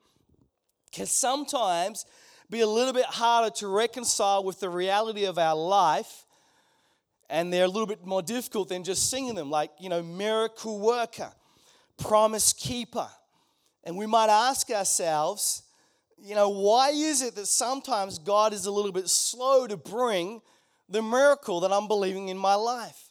can 0.92 1.06
sometimes 1.06 2.06
be 2.50 2.62
a 2.62 2.68
little 2.68 2.94
bit 2.94 3.06
harder 3.06 3.52
to 3.58 3.68
reconcile 3.68 4.44
with 4.44 4.60
the 4.60 4.70
reality 4.70 5.26
of 5.26 5.38
our 5.38 5.56
life 5.56 6.26
and 7.30 7.54
they're 7.54 7.66
a 7.66 7.70
little 7.70 7.86
bit 7.86 8.06
more 8.06 8.22
difficult 8.22 8.70
than 8.70 8.84
just 8.84 9.10
singing 9.10 9.36
them 9.36 9.50
like 9.50 9.72
you 9.80 9.90
know 9.90 10.02
miracle 10.02 10.80
worker 10.80 11.32
promise 12.00 12.54
keeper. 12.54 13.08
And 13.84 13.98
we 13.98 14.06
might 14.06 14.30
ask 14.30 14.70
ourselves, 14.70 15.64
you 16.18 16.36
know, 16.36 16.50
why 16.50 16.90
is 16.90 17.22
it 17.22 17.36
that 17.36 17.48
sometimes 17.48 18.20
God 18.20 18.54
is 18.54 18.66
a 18.66 18.72
little 18.72 18.92
bit 18.92 19.08
slow 19.08 19.68
to 19.68 19.78
bring 19.78 20.42
the 20.90 21.02
miracle 21.02 21.62
that 21.62 21.72
I'm 21.72 21.88
believing 21.88 22.30
in 22.30 22.38
my 22.38 22.56
life? 22.56 23.10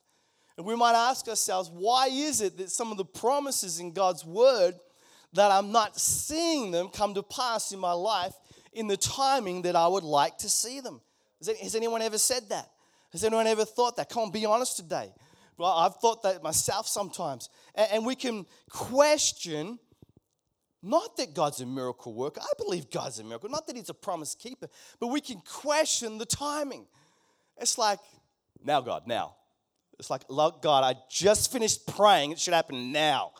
And 0.56 0.66
we 0.66 0.76
might 0.76 0.94
ask 0.94 1.28
ourselves, 1.28 1.70
why 1.72 2.08
is 2.08 2.40
it 2.40 2.58
that 2.58 2.70
some 2.70 2.90
of 2.90 2.98
the 2.98 3.04
promises 3.04 3.78
in 3.78 3.92
God's 3.92 4.24
word 4.24 4.74
that 5.32 5.50
I'm 5.50 5.72
not 5.72 5.98
seeing 5.98 6.70
them 6.70 6.88
come 6.88 7.14
to 7.14 7.22
pass 7.22 7.72
in 7.72 7.78
my 7.78 7.92
life 7.92 8.34
in 8.72 8.88
the 8.88 8.96
timing 8.96 9.62
that 9.62 9.76
I 9.76 9.86
would 9.86 10.02
like 10.02 10.38
to 10.38 10.48
see 10.50 10.80
them? 10.80 11.00
Has 11.40 11.76
anyone 11.76 12.02
ever 12.02 12.18
said 12.18 12.48
that? 12.48 12.68
Has 13.12 13.24
anyone 13.24 13.46
ever 13.46 13.64
thought 13.64 13.96
that? 13.96 14.10
Come 14.10 14.24
on, 14.24 14.30
be 14.32 14.44
honest 14.44 14.76
today. 14.76 15.12
Well, 15.58 15.72
I've 15.72 15.96
thought 15.96 16.22
that 16.22 16.42
myself 16.42 16.86
sometimes. 16.86 17.50
And 17.74 18.06
we 18.06 18.14
can 18.14 18.46
question 18.70 19.78
not 20.82 21.16
that 21.16 21.34
God's 21.34 21.60
a 21.60 21.66
miracle 21.66 22.14
worker. 22.14 22.40
I 22.40 22.52
believe 22.56 22.90
God's 22.90 23.18
a 23.18 23.24
miracle. 23.24 23.48
Not 23.50 23.66
that 23.66 23.76
He's 23.76 23.88
a 23.88 23.94
promise 23.94 24.36
keeper, 24.36 24.68
but 25.00 25.08
we 25.08 25.20
can 25.20 25.40
question 25.40 26.18
the 26.18 26.26
timing. 26.26 26.86
It's 27.56 27.76
like, 27.76 27.98
now, 28.64 28.80
God, 28.80 29.06
now. 29.06 29.34
It's 29.98 30.10
like, 30.10 30.28
God, 30.28 30.84
I 30.84 30.94
just 31.10 31.50
finished 31.50 31.86
praying. 31.88 32.30
It 32.30 32.38
should 32.38 32.54
happen 32.54 32.92
now. 32.92 33.32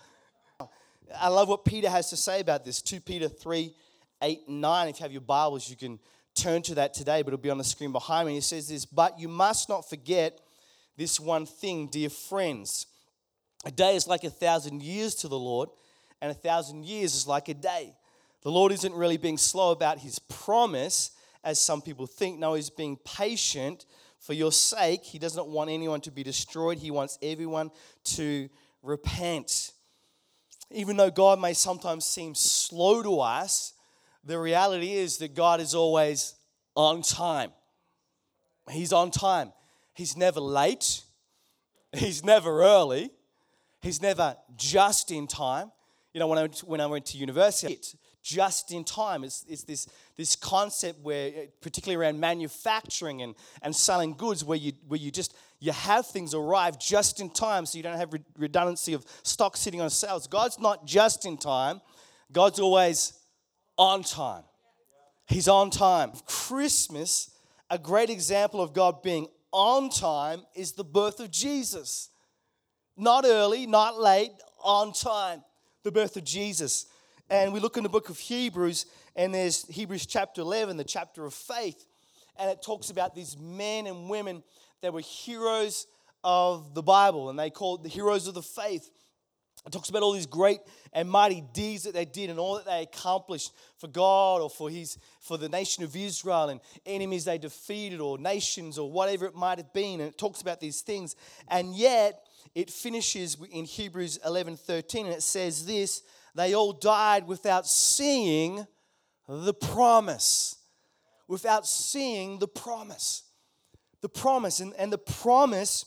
I 1.17 1.29
love 1.29 1.49
what 1.49 1.65
Peter 1.65 1.89
has 1.89 2.11
to 2.11 2.17
say 2.17 2.41
about 2.41 2.65
this. 2.65 2.83
2 2.83 3.01
Peter 3.01 3.29
3 3.29 3.73
8 4.21 4.41
and 4.49 4.61
9. 4.61 4.89
If 4.89 4.99
you 4.99 5.05
have 5.05 5.13
your 5.13 5.21
Bibles, 5.21 5.71
you 5.71 5.77
can 5.77 6.01
turn 6.35 6.63
to 6.63 6.75
that 6.75 6.93
today, 6.93 7.23
but 7.23 7.29
it'll 7.29 7.39
be 7.39 7.51
on 7.51 7.59
the 7.59 7.65
screen 7.65 7.93
behind 7.93 8.27
me. 8.27 8.35
He 8.35 8.41
says 8.41 8.69
this, 8.69 8.85
but 8.85 9.19
you 9.19 9.29
must 9.29 9.69
not 9.69 9.89
forget 9.89 10.41
this 10.99 11.21
one 11.21 11.47
thing, 11.47 11.87
dear 11.87 12.11
friends. 12.11 12.87
A 13.65 13.71
day 13.71 13.95
is 13.95 14.09
like 14.09 14.25
a 14.25 14.31
thousand 14.31 14.83
years 14.83 15.15
to 15.17 15.29
the 15.29 15.39
Lord, 15.39 15.69
and 16.21 16.31
a 16.31 16.35
thousand 16.35 16.85
years 16.85 17.15
is 17.15 17.27
like 17.27 17.49
a 17.49 17.55
day. 17.55 17.95
The 18.43 18.51
Lord 18.51 18.73
isn't 18.73 18.93
really 18.93 19.17
being 19.17 19.39
slow 19.39 19.71
about 19.71 20.01
his 20.01 20.19
promise, 20.19 21.13
as 21.45 21.61
some 21.61 21.83
people 21.83 22.07
think. 22.07 22.41
No, 22.41 22.55
he's 22.55 22.69
being 22.69 22.99
patient 23.05 23.87
for 24.19 24.33
your 24.33 24.51
sake. 24.51 25.05
He 25.05 25.21
does 25.21 25.37
not 25.37 25.49
want 25.49 25.71
anyone 25.71 26.01
to 26.03 26.11
be 26.11 26.25
destroyed, 26.25 26.79
he 26.79 26.91
wants 26.91 27.17
everyone 27.23 27.71
to 28.17 28.49
repent. 28.83 29.73
Even 30.73 30.97
though 30.97 31.11
God 31.11 31.41
may 31.41 31.55
sometimes 31.55 32.05
seem 32.05 32.35
slow 32.35 33.03
to 33.05 33.21
us, 33.21 33.73
the 34.25 34.39
reality 34.39 34.93
is 34.95 35.19
that 35.19 35.35
God 35.35 35.61
is 35.61 35.75
always 35.75 36.35
on 36.75 37.03
time. 37.03 37.53
He's 38.69 38.93
on 38.93 39.13
time. 39.13 39.53
He's 39.99 40.17
never 40.17 40.39
late. 40.39 41.03
He's 41.93 42.23
never 42.23 42.63
early. 42.63 43.11
He's 43.83 44.01
never 44.01 44.37
just 44.55 45.11
in 45.11 45.27
time. 45.27 45.73
You 46.15 46.21
know, 46.21 46.29
when 46.29 46.39
I 46.39 46.43
went 46.43 46.59
when 46.61 46.81
I 46.81 46.87
went 46.87 47.07
to 47.07 47.19
university, 47.19 47.81
just 48.23 48.71
in 48.71 48.85
time. 48.85 49.25
It's, 49.25 49.45
it's 49.49 49.65
this, 49.65 49.89
this 50.17 50.37
concept 50.37 51.01
where, 51.01 51.29
uh, 51.29 51.47
particularly 51.61 52.01
around 52.01 52.21
manufacturing 52.21 53.23
and, 53.23 53.35
and 53.61 53.75
selling 53.75 54.15
goods, 54.15 54.45
where 54.45 54.59
you, 54.59 54.73
where 54.87 55.01
you 55.01 55.11
just 55.11 55.35
you 55.59 55.73
have 55.73 56.07
things 56.07 56.33
arrive 56.33 56.79
just 56.79 57.19
in 57.19 57.29
time 57.29 57.67
so 57.67 57.77
you 57.77 57.83
don't 57.83 57.97
have 57.97 58.15
redundancy 58.37 58.93
of 58.93 59.05
stock 59.25 59.57
sitting 59.57 59.81
on 59.81 59.91
shelves. 59.91 60.29
God's 60.29 60.61
not 60.61 60.87
just 60.87 61.27
in 61.27 61.39
time, 61.39 61.81
God's 62.31 62.61
always 62.61 63.15
on 63.77 64.05
time. 64.05 64.45
He's 65.27 65.49
on 65.49 65.71
time. 65.71 66.13
Christmas, 66.25 67.31
a 67.69 67.79
great 67.79 68.11
example 68.11 68.61
of 68.61 68.73
God 68.73 69.03
being 69.03 69.27
on 69.53 69.91
time, 69.91 70.43
is 70.55 70.73
the 70.73 70.85
birth 70.85 71.21
of 71.21 71.31
Jesus. 71.31 72.11
Not 72.97 73.25
early, 73.25 73.67
not 73.67 73.99
late, 73.99 74.33
on 74.63 74.93
time. 74.93 75.43
The 75.85 75.93
birth 75.93 76.17
of 76.17 76.25
Jesus. 76.25 76.87
And 77.31 77.53
we 77.53 77.61
look 77.61 77.77
in 77.77 77.83
the 77.83 77.89
book 77.89 78.09
of 78.09 78.19
Hebrews, 78.19 78.87
and 79.15 79.35
there's 79.35 79.67
Hebrews 79.69 80.07
chapter 80.07 80.41
11, 80.41 80.77
the 80.77 80.85
chapter 80.85 81.25
of 81.25 81.35
faith. 81.35 81.87
And 82.39 82.51
it 82.51 82.63
talks 82.63 82.91
about 82.91 83.15
these 83.15 83.37
men 83.39 83.87
and 83.87 84.09
women 84.09 84.43
that 84.81 84.93
were 84.93 85.01
heroes 85.01 85.87
of 86.25 86.75
the 86.75 86.83
Bible, 86.83 87.31
and 87.31 87.39
they 87.39 87.51
called 87.51 87.83
the 87.83 87.89
heroes 87.89 88.27
of 88.27 88.35
the 88.35 88.43
faith. 88.43 88.91
It 89.69 89.73
talks 89.73 89.91
about 89.91 90.03
all 90.03 90.13
these 90.13 90.25
great 90.25 90.61
and 90.95 91.11
mighty 91.11 91.45
deeds 91.53 91.83
that 91.83 91.93
they 91.93 92.07
did 92.07 92.31
and 92.31 92.39
all 92.39 92.55
that 92.55 92.65
they 92.65 92.81
accomplished 92.85 93.53
for 93.77 93.87
God 93.87 94.41
or 94.41 94.49
for 94.49 94.71
his 94.71 94.97
for 95.21 95.37
the 95.37 95.51
nation 95.51 95.85
of 95.85 95.95
Israel 95.95 96.49
and 96.49 96.61
enemies 96.87 97.27
they 97.27 97.37
defeated 97.37 98.01
or 98.01 98.17
nations 98.17 98.79
or 98.79 98.91
whatever 98.91 99.27
it 99.27 99.35
might 99.35 99.59
have 99.59 99.75
been. 99.75 100.01
And 100.01 100.09
it 100.09 100.17
talks 100.17 100.41
about 100.41 100.59
these 100.59 100.81
things. 100.81 101.17
And 101.49 101.75
yet 101.77 102.19
it 102.55 102.71
finishes 102.71 103.37
in 103.53 103.67
Hebrews 103.67 104.19
11 104.25 104.57
13, 104.57 105.05
and 105.05 105.15
it 105.15 105.23
says 105.23 105.67
this 105.67 106.03
they 106.35 106.55
all 106.55 106.73
died 106.73 107.27
without 107.27 107.67
seeing 107.67 108.67
the 109.29 109.53
promise. 109.53 110.57
Without 111.27 111.67
seeing 111.67 112.39
the 112.39 112.49
promise. 112.49 113.25
The 114.01 114.09
promise. 114.09 114.61
And, 114.61 114.73
and 114.79 114.91
the 114.91 114.97
promise 114.97 115.85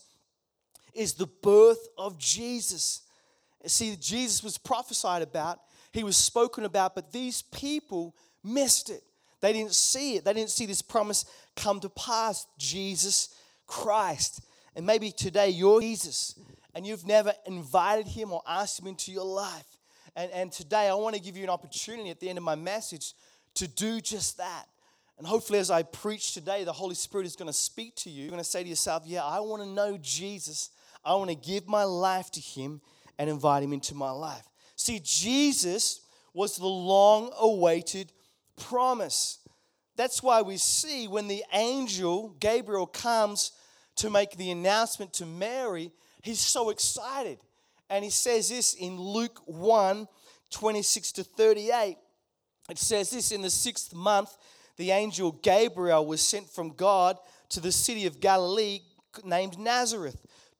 is 0.94 1.14
the 1.14 1.26
birth 1.26 1.88
of 1.98 2.16
Jesus. 2.16 3.02
See, 3.66 3.96
Jesus 3.96 4.42
was 4.42 4.58
prophesied 4.58 5.22
about, 5.22 5.60
he 5.92 6.04
was 6.04 6.16
spoken 6.16 6.64
about, 6.64 6.94
but 6.94 7.12
these 7.12 7.42
people 7.42 8.16
missed 8.42 8.90
it. 8.90 9.02
They 9.40 9.52
didn't 9.52 9.74
see 9.74 10.16
it. 10.16 10.24
They 10.24 10.32
didn't 10.32 10.50
see 10.50 10.66
this 10.66 10.82
promise 10.82 11.24
come 11.56 11.80
to 11.80 11.88
pass. 11.90 12.46
Jesus 12.58 13.34
Christ. 13.66 14.40
And 14.74 14.86
maybe 14.86 15.10
today 15.10 15.50
you're 15.50 15.80
Jesus 15.80 16.38
and 16.74 16.86
you've 16.86 17.06
never 17.06 17.32
invited 17.46 18.06
him 18.06 18.32
or 18.32 18.42
asked 18.46 18.80
him 18.80 18.86
into 18.86 19.12
your 19.12 19.24
life. 19.24 19.78
And, 20.16 20.30
and 20.30 20.52
today 20.52 20.88
I 20.88 20.94
want 20.94 21.16
to 21.16 21.20
give 21.20 21.36
you 21.36 21.44
an 21.44 21.50
opportunity 21.50 22.10
at 22.10 22.20
the 22.20 22.28
end 22.28 22.38
of 22.38 22.44
my 22.44 22.54
message 22.54 23.14
to 23.54 23.68
do 23.68 24.00
just 24.00 24.38
that. 24.38 24.66
And 25.18 25.26
hopefully, 25.26 25.58
as 25.58 25.70
I 25.70 25.82
preach 25.82 26.32
today, 26.32 26.64
the 26.64 26.72
Holy 26.72 26.94
Spirit 26.94 27.26
is 27.26 27.36
going 27.36 27.46
to 27.46 27.52
speak 27.52 27.94
to 27.96 28.10
you. 28.10 28.22
You're 28.22 28.30
going 28.30 28.42
to 28.42 28.48
say 28.48 28.62
to 28.62 28.68
yourself, 28.68 29.02
Yeah, 29.06 29.22
I 29.22 29.40
want 29.40 29.62
to 29.62 29.68
know 29.68 29.98
Jesus. 30.00 30.70
I 31.04 31.14
want 31.14 31.30
to 31.30 31.36
give 31.36 31.68
my 31.68 31.84
life 31.84 32.30
to 32.32 32.40
him 32.40 32.80
and 33.22 33.30
invite 33.30 33.62
him 33.62 33.72
into 33.72 33.94
my 33.94 34.10
life. 34.10 34.42
See, 34.74 35.00
Jesus 35.00 36.00
was 36.34 36.56
the 36.56 36.66
long 36.66 37.30
awaited 37.38 38.10
promise. 38.60 39.38
That's 39.94 40.24
why 40.24 40.42
we 40.42 40.56
see 40.56 41.06
when 41.06 41.28
the 41.28 41.44
angel 41.52 42.34
Gabriel 42.40 42.88
comes 42.88 43.52
to 43.96 44.10
make 44.10 44.32
the 44.32 44.50
announcement 44.50 45.12
to 45.14 45.26
Mary, 45.26 45.92
he's 46.20 46.40
so 46.40 46.70
excited. 46.70 47.38
And 47.88 48.02
he 48.02 48.10
says 48.10 48.48
this 48.48 48.74
in 48.74 48.98
Luke 48.98 49.40
1 49.46 50.08
26 50.50 51.12
to 51.12 51.22
38. 51.22 51.96
It 52.70 52.78
says 52.78 53.10
this 53.10 53.30
in 53.30 53.40
the 53.40 53.50
sixth 53.50 53.94
month, 53.94 54.36
the 54.78 54.90
angel 54.90 55.30
Gabriel 55.30 56.04
was 56.04 56.22
sent 56.22 56.50
from 56.50 56.70
God 56.70 57.18
to 57.50 57.60
the 57.60 57.70
city 57.70 58.04
of 58.06 58.18
Galilee 58.18 58.80
named 59.24 59.60
Nazareth 59.60 60.20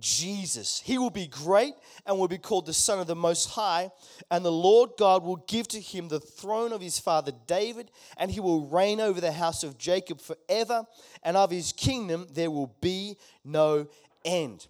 Jesus. 0.00 0.80
He 0.84 0.98
will 0.98 1.10
be 1.10 1.26
great 1.26 1.74
and 2.06 2.18
will 2.18 2.28
be 2.28 2.38
called 2.38 2.66
the 2.66 2.72
Son 2.72 2.98
of 2.98 3.06
the 3.06 3.14
Most 3.14 3.50
High. 3.50 3.90
And 4.30 4.44
the 4.44 4.52
Lord 4.52 4.90
God 4.98 5.22
will 5.22 5.44
give 5.48 5.68
to 5.68 5.80
him 5.80 6.08
the 6.08 6.20
throne 6.20 6.72
of 6.72 6.80
his 6.80 6.98
father 6.98 7.32
David, 7.46 7.90
and 8.16 8.30
he 8.30 8.40
will 8.40 8.66
reign 8.66 9.00
over 9.00 9.20
the 9.20 9.32
house 9.32 9.62
of 9.62 9.78
Jacob 9.78 10.20
forever, 10.20 10.84
and 11.22 11.36
of 11.36 11.50
his 11.50 11.72
kingdom 11.72 12.26
there 12.32 12.50
will 12.50 12.74
be 12.80 13.16
no 13.44 13.88
end. 14.24 14.66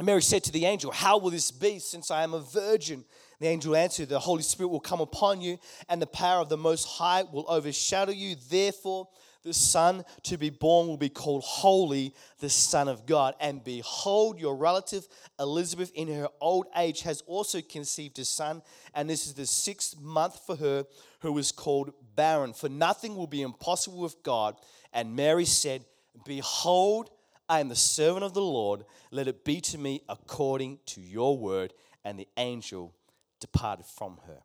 Mary 0.00 0.22
said 0.22 0.42
to 0.44 0.52
the 0.52 0.64
angel, 0.64 0.90
How 0.90 1.18
will 1.18 1.30
this 1.30 1.50
be 1.50 1.78
since 1.78 2.10
I 2.10 2.22
am 2.22 2.34
a 2.34 2.40
virgin? 2.40 3.04
The 3.40 3.48
angel 3.48 3.76
answered, 3.76 4.08
The 4.08 4.18
Holy 4.18 4.42
Spirit 4.42 4.68
will 4.68 4.80
come 4.80 5.00
upon 5.00 5.40
you, 5.40 5.58
and 5.88 6.00
the 6.00 6.06
power 6.06 6.40
of 6.40 6.48
the 6.48 6.56
Most 6.56 6.86
High 6.86 7.24
will 7.24 7.44
overshadow 7.48 8.12
you. 8.12 8.36
Therefore, 8.48 9.08
the 9.42 9.52
Son 9.52 10.04
to 10.22 10.36
be 10.36 10.50
born 10.50 10.86
will 10.86 10.96
be 10.96 11.08
called 11.08 11.42
Holy, 11.44 12.14
the 12.38 12.48
Son 12.48 12.88
of 12.88 13.06
God. 13.06 13.34
And 13.40 13.62
behold, 13.64 14.38
your 14.38 14.56
relative 14.56 15.06
Elizabeth, 15.38 15.90
in 15.94 16.08
her 16.08 16.28
old 16.40 16.66
age, 16.76 17.02
has 17.02 17.22
also 17.22 17.60
conceived 17.60 18.18
a 18.18 18.24
son, 18.24 18.62
and 18.94 19.10
this 19.10 19.26
is 19.26 19.34
the 19.34 19.46
sixth 19.46 20.00
month 20.00 20.40
for 20.46 20.56
her, 20.56 20.86
who 21.20 21.32
was 21.32 21.52
called 21.52 21.92
barren. 22.14 22.52
For 22.52 22.68
nothing 22.68 23.16
will 23.16 23.26
be 23.26 23.42
impossible 23.42 24.00
with 24.00 24.22
God. 24.22 24.56
And 24.92 25.16
Mary 25.16 25.44
said, 25.44 25.84
Behold, 26.24 27.10
I 27.48 27.60
am 27.60 27.68
the 27.68 27.76
servant 27.76 28.24
of 28.24 28.34
the 28.34 28.42
Lord. 28.42 28.84
Let 29.10 29.28
it 29.28 29.44
be 29.44 29.60
to 29.62 29.78
me 29.78 30.02
according 30.08 30.78
to 30.86 31.00
your 31.00 31.36
word. 31.36 31.72
And 32.04 32.18
the 32.18 32.28
angel 32.36 32.94
departed 33.40 33.86
from 33.86 34.18
her. 34.26 34.38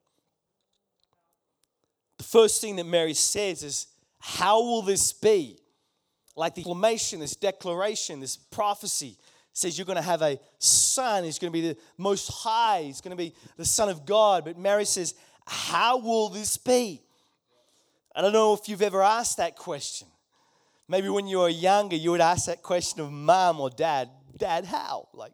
The 2.17 2.23
first 2.23 2.61
thing 2.61 2.75
that 2.77 2.85
Mary 2.85 3.13
says 3.13 3.63
is, 3.63 3.87
how 4.29 4.61
will 4.61 4.81
this 4.81 5.13
be? 5.13 5.57
Like 6.35 6.53
the 6.53 6.63
proclamation, 6.63 7.21
this 7.21 7.37
declaration, 7.37 8.19
this 8.19 8.35
prophecy 8.35 9.17
says 9.53 9.77
you're 9.77 9.85
going 9.85 9.95
to 9.95 10.01
have 10.01 10.21
a 10.21 10.37
son. 10.59 11.23
He's 11.23 11.39
going 11.39 11.51
to 11.51 11.53
be 11.53 11.69
the 11.69 11.77
most 11.97 12.29
high. 12.29 12.81
He's 12.83 12.99
going 12.99 13.15
to 13.15 13.17
be 13.17 13.33
the 13.55 13.63
son 13.63 13.87
of 13.87 14.05
God. 14.05 14.43
But 14.43 14.57
Mary 14.57 14.83
says, 14.83 15.15
How 15.45 15.97
will 15.97 16.27
this 16.27 16.57
be? 16.57 17.01
I 18.13 18.21
don't 18.21 18.33
know 18.33 18.53
if 18.53 18.67
you've 18.67 18.81
ever 18.81 19.01
asked 19.01 19.37
that 19.37 19.55
question. 19.55 20.09
Maybe 20.89 21.07
when 21.07 21.25
you 21.27 21.39
were 21.39 21.49
younger, 21.49 21.95
you 21.95 22.11
would 22.11 22.19
ask 22.19 22.47
that 22.47 22.61
question 22.61 22.99
of 22.99 23.09
mom 23.09 23.61
or 23.61 23.69
dad, 23.69 24.09
Dad, 24.35 24.65
how? 24.65 25.07
Like, 25.13 25.31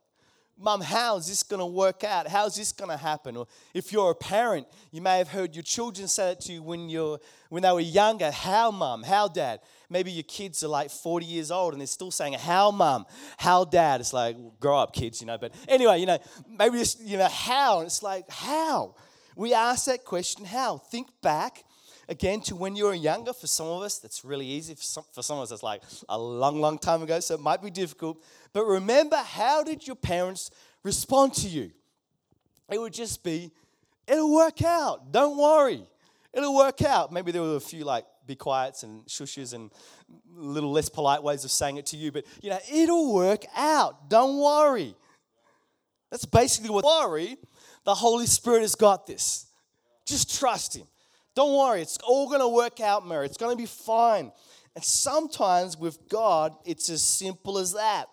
Mom, 0.58 0.82
how's 0.82 1.28
this 1.28 1.42
going 1.42 1.60
to 1.60 1.66
work 1.66 2.04
out? 2.04 2.28
How's 2.28 2.56
this 2.56 2.72
going 2.72 2.92
to 2.92 2.98
happen? 2.98 3.36
Or 3.36 3.48
if 3.74 3.92
you're 3.92 4.12
a 4.12 4.16
parent, 4.16 4.68
you 4.92 5.02
may 5.02 5.18
have 5.18 5.30
heard 5.30 5.56
your 5.56 5.64
children 5.64 6.08
say 6.08 6.32
it 6.32 6.42
to 6.42 6.54
you 6.54 6.62
when, 6.62 6.90
you're, 6.90 7.20
when 7.50 7.64
they 7.64 7.72
were 7.72 7.80
younger 7.80 8.30
How, 8.30 8.70
Mom? 8.70 9.02
How, 9.02 9.28
Dad? 9.28 9.62
Maybe 9.90 10.12
your 10.12 10.24
kids 10.24 10.64
are 10.64 10.68
like 10.68 10.92
40 10.92 11.26
years 11.26 11.50
old 11.50 11.74
and 11.74 11.82
they're 11.82 11.88
still 11.88 12.12
saying, 12.12 12.34
How, 12.34 12.70
Mom? 12.70 13.06
How, 13.38 13.66
Dad? 13.66 14.00
It's 14.00 14.14
like, 14.14 14.38
grow 14.60 14.78
up, 14.78 14.94
kids, 14.94 15.22
you 15.22 15.28
know. 15.28 15.40
But 15.40 15.54
anyway, 15.68 16.00
you 16.00 16.06
know, 16.06 16.20
maybe 16.48 16.78
just, 16.78 17.02
you 17.02 17.18
know, 17.18 17.30
how? 17.30 17.80
And 17.80 17.88
it's 17.88 18.04
like, 18.04 18.30
How? 18.30 18.96
We 19.36 19.54
ask 19.56 19.86
that 19.86 20.06
question, 20.06 20.46
How? 20.46 20.78
Think 20.78 21.08
back 21.24 21.64
again 22.10 22.42
to 22.42 22.56
when 22.56 22.76
you 22.76 22.86
were 22.86 22.94
younger. 22.94 23.34
For 23.34 23.48
some 23.48 23.68
of 23.68 23.82
us, 23.82 24.00
that's 24.00 24.24
really 24.24 24.46
easy. 24.46 24.76
For 24.76 24.84
some, 24.84 25.04
for 25.12 25.24
some 25.24 25.38
of 25.38 25.44
us, 25.44 25.52
it's 25.52 25.64
like 25.64 25.82
a 26.10 26.18
long, 26.18 26.60
long 26.62 26.78
time 26.78 27.02
ago, 27.02 27.20
so 27.20 27.36
it 27.36 27.40
might 27.40 27.62
be 27.62 27.70
difficult. 27.70 28.24
But 28.54 28.66
remember, 28.66 29.18
how 29.18 29.64
did 29.64 29.86
your 29.86 29.96
parents 29.96 30.52
respond 30.84 31.34
to 31.36 31.48
you? 31.48 31.72
It 32.72 32.80
would 32.80 32.94
just 32.94 33.24
be, 33.24 33.52
it'll 34.08 34.34
work 34.34 34.64
out. 34.64 35.12
Don't 35.12 35.38
worry. 35.38 35.84
It'll 36.34 36.56
work 36.56 36.82
out. 36.82 37.12
Maybe 37.12 37.32
there 37.32 37.42
were 37.42 37.56
a 37.56 37.60
few 37.60 37.84
like 37.84 38.06
be 38.26 38.36
quiets 38.36 38.84
and 38.84 39.06
shushes 39.06 39.54
and 39.54 39.70
little 40.36 40.72
less 40.72 40.90
polite 40.90 41.22
ways 41.22 41.44
of 41.44 41.52
saying 41.52 41.78
it 41.78 41.86
to 41.88 41.98
you, 41.98 42.12
but 42.12 42.26
you 42.42 42.50
know, 42.50 42.60
it'll 42.72 43.14
work 43.14 43.46
out. 43.56 44.10
Don't 44.10 44.40
worry. 44.40 44.96
That's 46.10 46.26
basically 46.26 46.70
what 46.70 46.86
worry. 46.86 47.38
The 47.84 47.96
Holy 47.96 48.28
Spirit 48.28 48.62
has 48.62 48.76
got 48.76 49.06
this. 49.06 49.48
Just 50.06 50.40
trust 50.40 50.76
Him. 50.76 50.88
Don't 51.36 51.58
worry, 51.58 51.82
it's 51.82 51.98
all 51.98 52.28
going 52.28 52.40
to 52.40 52.48
work 52.48 52.80
out, 52.80 53.08
Mary. 53.08 53.26
It's 53.26 53.38
going 53.38 53.52
to 53.52 53.62
be 53.62 53.66
fine. 53.66 54.32
And 54.76 54.84
sometimes 54.84 55.78
with 55.78 56.08
God, 56.08 56.56
it's 56.66 56.90
as 56.90 57.02
simple 57.02 57.58
as 57.58 57.74
that. 57.74 58.08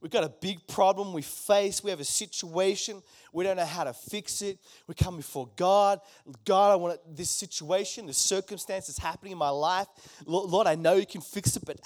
We've 0.00 0.10
got 0.10 0.24
a 0.24 0.28
big 0.28 0.66
problem 0.68 1.12
we 1.12 1.22
face. 1.22 1.82
We 1.82 1.90
have 1.90 2.00
a 2.00 2.04
situation. 2.04 3.02
We 3.32 3.44
don't 3.44 3.56
know 3.56 3.64
how 3.64 3.84
to 3.84 3.92
fix 3.92 4.42
it. 4.42 4.58
We 4.86 4.94
come 4.94 5.16
before 5.16 5.48
God. 5.56 6.00
God, 6.44 6.72
I 6.72 6.76
want 6.76 7.00
this 7.16 7.30
situation, 7.30 8.06
this 8.06 8.18
circumstance 8.18 8.88
is 8.88 8.98
happening 8.98 9.32
in 9.32 9.38
my 9.38 9.48
life. 9.48 9.88
Lord, 10.24 10.66
I 10.66 10.74
know 10.74 10.94
you 10.94 11.06
can 11.06 11.20
fix 11.20 11.56
it, 11.56 11.64
but 11.66 11.78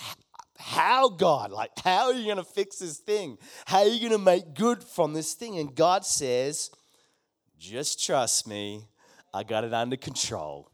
how, 0.59 1.09
God? 1.09 1.51
Like, 1.51 1.71
how 1.83 2.07
are 2.07 2.13
you 2.13 2.25
going 2.25 2.37
to 2.37 2.45
fix 2.45 2.79
this 2.79 2.99
thing? 2.99 3.39
How 3.67 3.79
are 3.79 3.89
you 3.89 3.99
going 3.99 4.13
to 4.13 4.25
make 4.25 4.55
good 4.55 4.85
from 4.85 5.13
this 5.13 5.35
thing? 5.35 5.59
And 5.59 5.75
God 5.75 6.05
says, 6.05 6.71
just 7.59 8.05
trust 8.05 8.47
me. 8.47 8.85
I 9.35 9.43
got 9.43 9.65
it 9.65 9.73
under 9.73 9.97
control. 9.97 10.71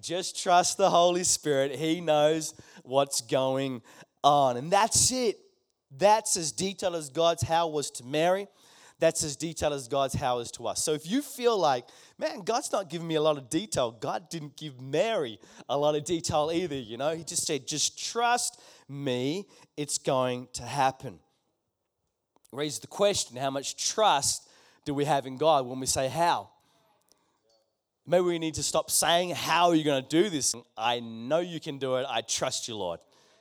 Just 0.00 0.42
trust 0.42 0.76
the 0.76 0.90
Holy 0.90 1.24
Spirit. 1.24 1.76
He 1.76 2.00
knows 2.00 2.54
what's 2.82 3.20
going 3.20 3.82
on. 4.24 4.56
And 4.56 4.70
that's 4.70 5.12
it. 5.12 5.38
That's 5.96 6.36
as 6.36 6.52
detailed 6.52 6.94
as 6.94 7.08
God's 7.08 7.42
how 7.42 7.68
was 7.68 7.90
to 7.92 8.04
Mary. 8.04 8.48
That's 8.98 9.24
as 9.24 9.34
detailed 9.34 9.72
as 9.72 9.88
God's 9.88 10.14
how 10.14 10.40
is 10.40 10.50
to 10.52 10.66
us. 10.66 10.84
So 10.84 10.92
if 10.92 11.10
you 11.10 11.22
feel 11.22 11.58
like, 11.58 11.86
man, 12.18 12.42
God's 12.42 12.70
not 12.70 12.90
giving 12.90 13.08
me 13.08 13.14
a 13.14 13.22
lot 13.22 13.38
of 13.38 13.48
detail, 13.48 13.90
God 13.90 14.28
didn't 14.28 14.56
give 14.56 14.80
Mary 14.80 15.38
a 15.68 15.76
lot 15.76 15.94
of 15.94 16.04
detail 16.04 16.50
either, 16.52 16.76
you 16.76 16.98
know? 16.98 17.14
He 17.14 17.24
just 17.24 17.46
said, 17.46 17.66
just 17.66 17.98
trust 17.98 18.60
me, 18.88 19.46
it's 19.76 19.96
going 19.96 20.48
to 20.52 20.62
happen. 20.62 21.18
Raise 22.52 22.78
the 22.78 22.88
question 22.88 23.36
how 23.36 23.50
much 23.50 23.76
trust 23.92 24.46
do 24.84 24.92
we 24.92 25.06
have 25.06 25.26
in 25.26 25.38
God 25.38 25.66
when 25.66 25.80
we 25.80 25.86
say 25.86 26.08
how? 26.08 26.50
Maybe 28.06 28.22
we 28.22 28.38
need 28.38 28.54
to 28.54 28.62
stop 28.62 28.90
saying, 28.90 29.30
How 29.30 29.68
are 29.68 29.74
you 29.74 29.84
going 29.84 30.02
to 30.02 30.08
do 30.08 30.30
this? 30.30 30.54
I 30.76 30.98
know 30.98 31.38
you 31.38 31.60
can 31.60 31.78
do 31.78 31.94
it. 31.96 32.06
I 32.08 32.22
trust 32.22 32.66
you, 32.66 32.74
Lord. 32.74 32.98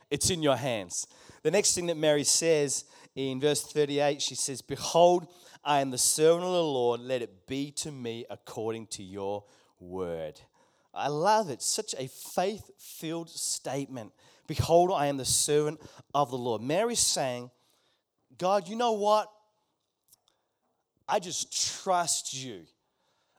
It's 0.10 0.30
in 0.30 0.42
your 0.42 0.56
hands. 0.56 1.08
The 1.44 1.52
next 1.52 1.76
thing 1.76 1.86
that 1.88 1.98
Mary 1.98 2.24
says 2.24 2.86
in 3.16 3.40
verse 3.40 3.62
38, 3.62 4.22
she 4.22 4.36
says, 4.36 4.62
Behold, 4.62 5.28
I 5.64 5.82
am 5.82 5.92
the 5.92 5.98
servant 5.98 6.46
of 6.46 6.54
the 6.54 6.64
Lord. 6.64 7.02
Let 7.02 7.22
it 7.22 7.48
be 7.48 7.72
to 7.72 7.92
me 7.92 8.26
according 8.30 8.88
to 8.88 9.04
your 9.04 9.44
word. 9.80 10.40
I 10.94 11.08
love 11.08 11.50
it. 11.50 11.62
Such 11.62 11.94
a 11.98 12.08
faith 12.08 12.70
filled 12.78 13.30
statement. 13.30 14.12
Behold, 14.48 14.92
I 14.92 15.08
am 15.08 15.18
the 15.18 15.26
servant 15.26 15.80
of 16.14 16.32
the 16.32 16.38
Lord. 16.38 16.62
Mary's 16.62 17.00
saying, 17.00 17.52
God, 18.38 18.68
you 18.68 18.76
know 18.76 18.94
what? 18.94 19.30
I 21.08 21.20
just 21.20 21.82
trust 21.82 22.34
you. 22.34 22.62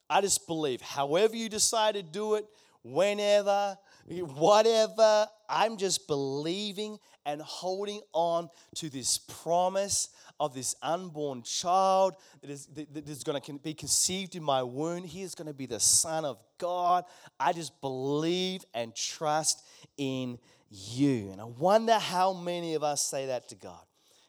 I 0.08 0.20
just 0.20 0.46
believe, 0.46 0.80
however 0.80 1.36
you 1.36 1.48
decide 1.48 1.94
to 1.94 2.02
do 2.02 2.34
it, 2.34 2.44
whenever, 2.82 3.76
whatever, 4.18 4.92
uh, 4.98 5.26
I'm 5.48 5.76
just 5.76 6.06
believing 6.08 6.98
and 7.24 7.40
holding 7.40 8.00
on 8.12 8.48
to 8.76 8.90
this 8.90 9.18
promise 9.18 10.08
of 10.40 10.54
this 10.54 10.74
unborn 10.82 11.42
child 11.42 12.14
that 12.40 12.50
is, 12.50 12.66
that 12.66 13.08
is 13.08 13.22
going 13.22 13.40
to 13.40 13.52
be 13.54 13.74
conceived 13.74 14.34
in 14.34 14.42
my 14.42 14.62
womb. 14.62 15.04
He 15.04 15.22
is 15.22 15.34
going 15.34 15.46
to 15.46 15.54
be 15.54 15.66
the 15.66 15.80
Son 15.80 16.24
of 16.24 16.38
God. 16.58 17.04
I 17.38 17.52
just 17.52 17.80
believe 17.80 18.64
and 18.74 18.94
trust 18.94 19.62
in 19.96 20.38
you. 20.70 21.30
And 21.30 21.40
I 21.40 21.44
wonder 21.44 21.98
how 21.98 22.32
many 22.32 22.74
of 22.74 22.82
us 22.82 23.02
say 23.02 23.26
that 23.26 23.48
to 23.50 23.54
God. 23.54 23.80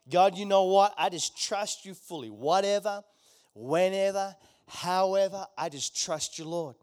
God, 0.09 0.37
you 0.37 0.45
know 0.45 0.65
what? 0.65 0.93
I 0.97 1.09
just 1.09 1.37
trust 1.37 1.85
you 1.85 1.93
fully. 1.93 2.29
Whatever, 2.29 3.03
whenever, 3.53 4.35
however, 4.67 5.45
I 5.57 5.69
just 5.69 5.95
trust 5.95 6.37
you, 6.37 6.45
Lord. 6.45 6.75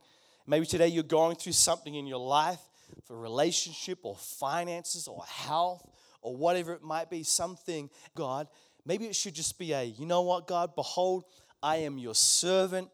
Maybe 0.47 0.65
today 0.65 0.89
you're 0.89 1.03
going 1.03 1.37
through 1.37 1.53
something 1.53 1.95
in 1.95 2.07
your 2.07 2.21
life 2.21 2.61
for 3.05 3.18
relationship 3.18 4.01
or 4.03 4.16
finances 4.16 5.09
or 5.09 5.22
health 5.24 5.88
or 6.22 6.37
whatever 6.37 6.72
it 6.72 6.83
might 6.83 7.11
be, 7.11 7.22
something, 7.22 7.90
God, 8.14 8.48
maybe 8.85 9.07
it 9.07 9.16
should 9.16 9.35
just 9.35 9.59
be 9.59 9.72
a, 9.72 9.83
you 9.83 10.07
know 10.07 10.22
what, 10.22 10.46
God, 10.46 10.74
behold, 10.74 11.24
I 11.62 11.79
am 11.79 11.98
your 11.98 12.14
servant. 12.14 12.88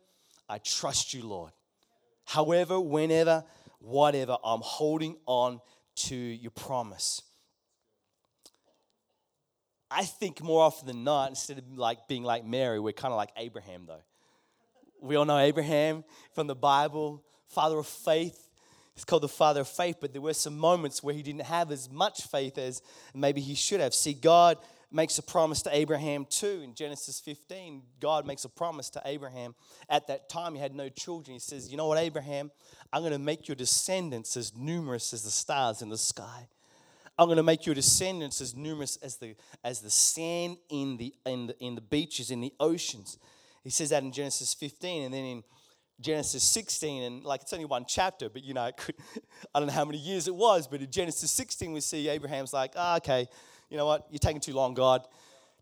I 0.48 0.58
trust 0.58 1.14
you, 1.14 1.22
Lord. 1.22 1.52
However, 2.24 2.80
whenever, 2.80 3.44
whatever, 3.80 4.36
I'm 4.44 4.60
holding 4.62 5.16
on 5.26 5.60
to 5.96 6.16
your 6.16 6.50
promise. 6.50 7.22
I 9.90 10.04
think 10.04 10.42
more 10.42 10.62
often 10.62 10.86
than 10.86 11.04
not, 11.04 11.28
instead 11.28 11.58
of 11.58 11.64
like 11.76 12.08
being 12.08 12.24
like 12.24 12.44
Mary, 12.44 12.80
we're 12.80 12.92
kind 12.92 13.12
of 13.12 13.16
like 13.16 13.30
Abraham, 13.36 13.84
though. 13.86 14.02
We 15.00 15.16
all 15.16 15.24
know 15.24 15.38
Abraham 15.38 16.02
from 16.32 16.46
the 16.46 16.54
Bible, 16.54 17.22
father 17.48 17.78
of 17.78 17.86
faith. 17.86 18.48
He's 18.94 19.04
called 19.04 19.22
the 19.22 19.28
father 19.28 19.62
of 19.62 19.68
faith, 19.68 19.96
but 20.00 20.12
there 20.12 20.22
were 20.22 20.34
some 20.34 20.56
moments 20.56 21.02
where 21.02 21.14
he 21.14 21.22
didn't 21.22 21.42
have 21.42 21.72
as 21.72 21.90
much 21.90 22.22
faith 22.28 22.58
as 22.58 22.80
maybe 23.12 23.40
he 23.40 23.54
should 23.54 23.80
have. 23.80 23.92
See, 23.92 24.14
God 24.14 24.58
makes 24.92 25.18
a 25.18 25.22
promise 25.22 25.62
to 25.62 25.76
Abraham 25.76 26.24
too. 26.24 26.60
In 26.62 26.74
Genesis 26.74 27.18
15, 27.18 27.82
God 27.98 28.24
makes 28.24 28.44
a 28.44 28.48
promise 28.48 28.90
to 28.90 29.02
Abraham. 29.04 29.56
At 29.88 30.06
that 30.06 30.28
time, 30.28 30.54
he 30.54 30.60
had 30.60 30.76
no 30.76 30.88
children. 30.88 31.34
He 31.34 31.40
says, 31.40 31.70
You 31.70 31.76
know 31.76 31.88
what, 31.88 31.98
Abraham? 31.98 32.52
I'm 32.92 33.02
going 33.02 33.12
to 33.12 33.18
make 33.18 33.48
your 33.48 33.56
descendants 33.56 34.36
as 34.36 34.56
numerous 34.56 35.12
as 35.12 35.24
the 35.24 35.30
stars 35.30 35.82
in 35.82 35.88
the 35.88 35.98
sky. 35.98 36.46
I'm 37.18 37.26
going 37.26 37.36
to 37.36 37.42
make 37.42 37.66
your 37.66 37.74
descendants 37.74 38.40
as 38.40 38.54
numerous 38.54 38.96
as 38.96 39.16
the, 39.16 39.34
as 39.64 39.80
the 39.80 39.90
sand 39.90 40.56
in 40.68 40.96
the, 40.96 41.14
in, 41.26 41.48
the, 41.48 41.58
in 41.58 41.74
the 41.74 41.80
beaches, 41.80 42.30
in 42.30 42.40
the 42.40 42.52
oceans. 42.58 43.18
He 43.62 43.70
says 43.70 43.90
that 43.90 44.02
in 44.02 44.12
Genesis 44.12 44.54
15. 44.54 45.04
And 45.04 45.14
then 45.14 45.24
in 45.24 45.44
Genesis 46.00 46.42
16, 46.42 47.02
and 47.02 47.24
like 47.24 47.42
it's 47.42 47.52
only 47.52 47.64
one 47.64 47.84
chapter, 47.86 48.28
but 48.28 48.42
you 48.42 48.54
know, 48.54 48.70
could, 48.76 48.94
I 49.54 49.58
don't 49.58 49.68
know 49.68 49.74
how 49.74 49.84
many 49.84 49.98
years 49.98 50.28
it 50.28 50.34
was, 50.34 50.66
but 50.66 50.80
in 50.80 50.90
Genesis 50.90 51.30
16, 51.30 51.72
we 51.72 51.80
see 51.80 52.08
Abraham's 52.08 52.52
like, 52.52 52.72
ah, 52.76 52.96
okay, 52.96 53.26
you 53.70 53.76
know 53.76 53.86
what, 53.86 54.06
you're 54.10 54.18
taking 54.18 54.40
too 54.40 54.54
long, 54.54 54.74
God. 54.74 55.06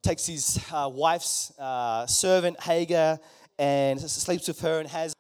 Takes 0.03 0.27
his 0.27 0.59
uh, 0.73 0.91
wife's 0.93 1.53
uh, 1.59 2.07
servant, 2.07 2.61
Hagar, 2.61 3.21
and 3.59 4.01
sleeps 4.01 4.49
with 4.49 4.61
her 4.61 4.81
and 4.81 4.89
has, 4.89 5.15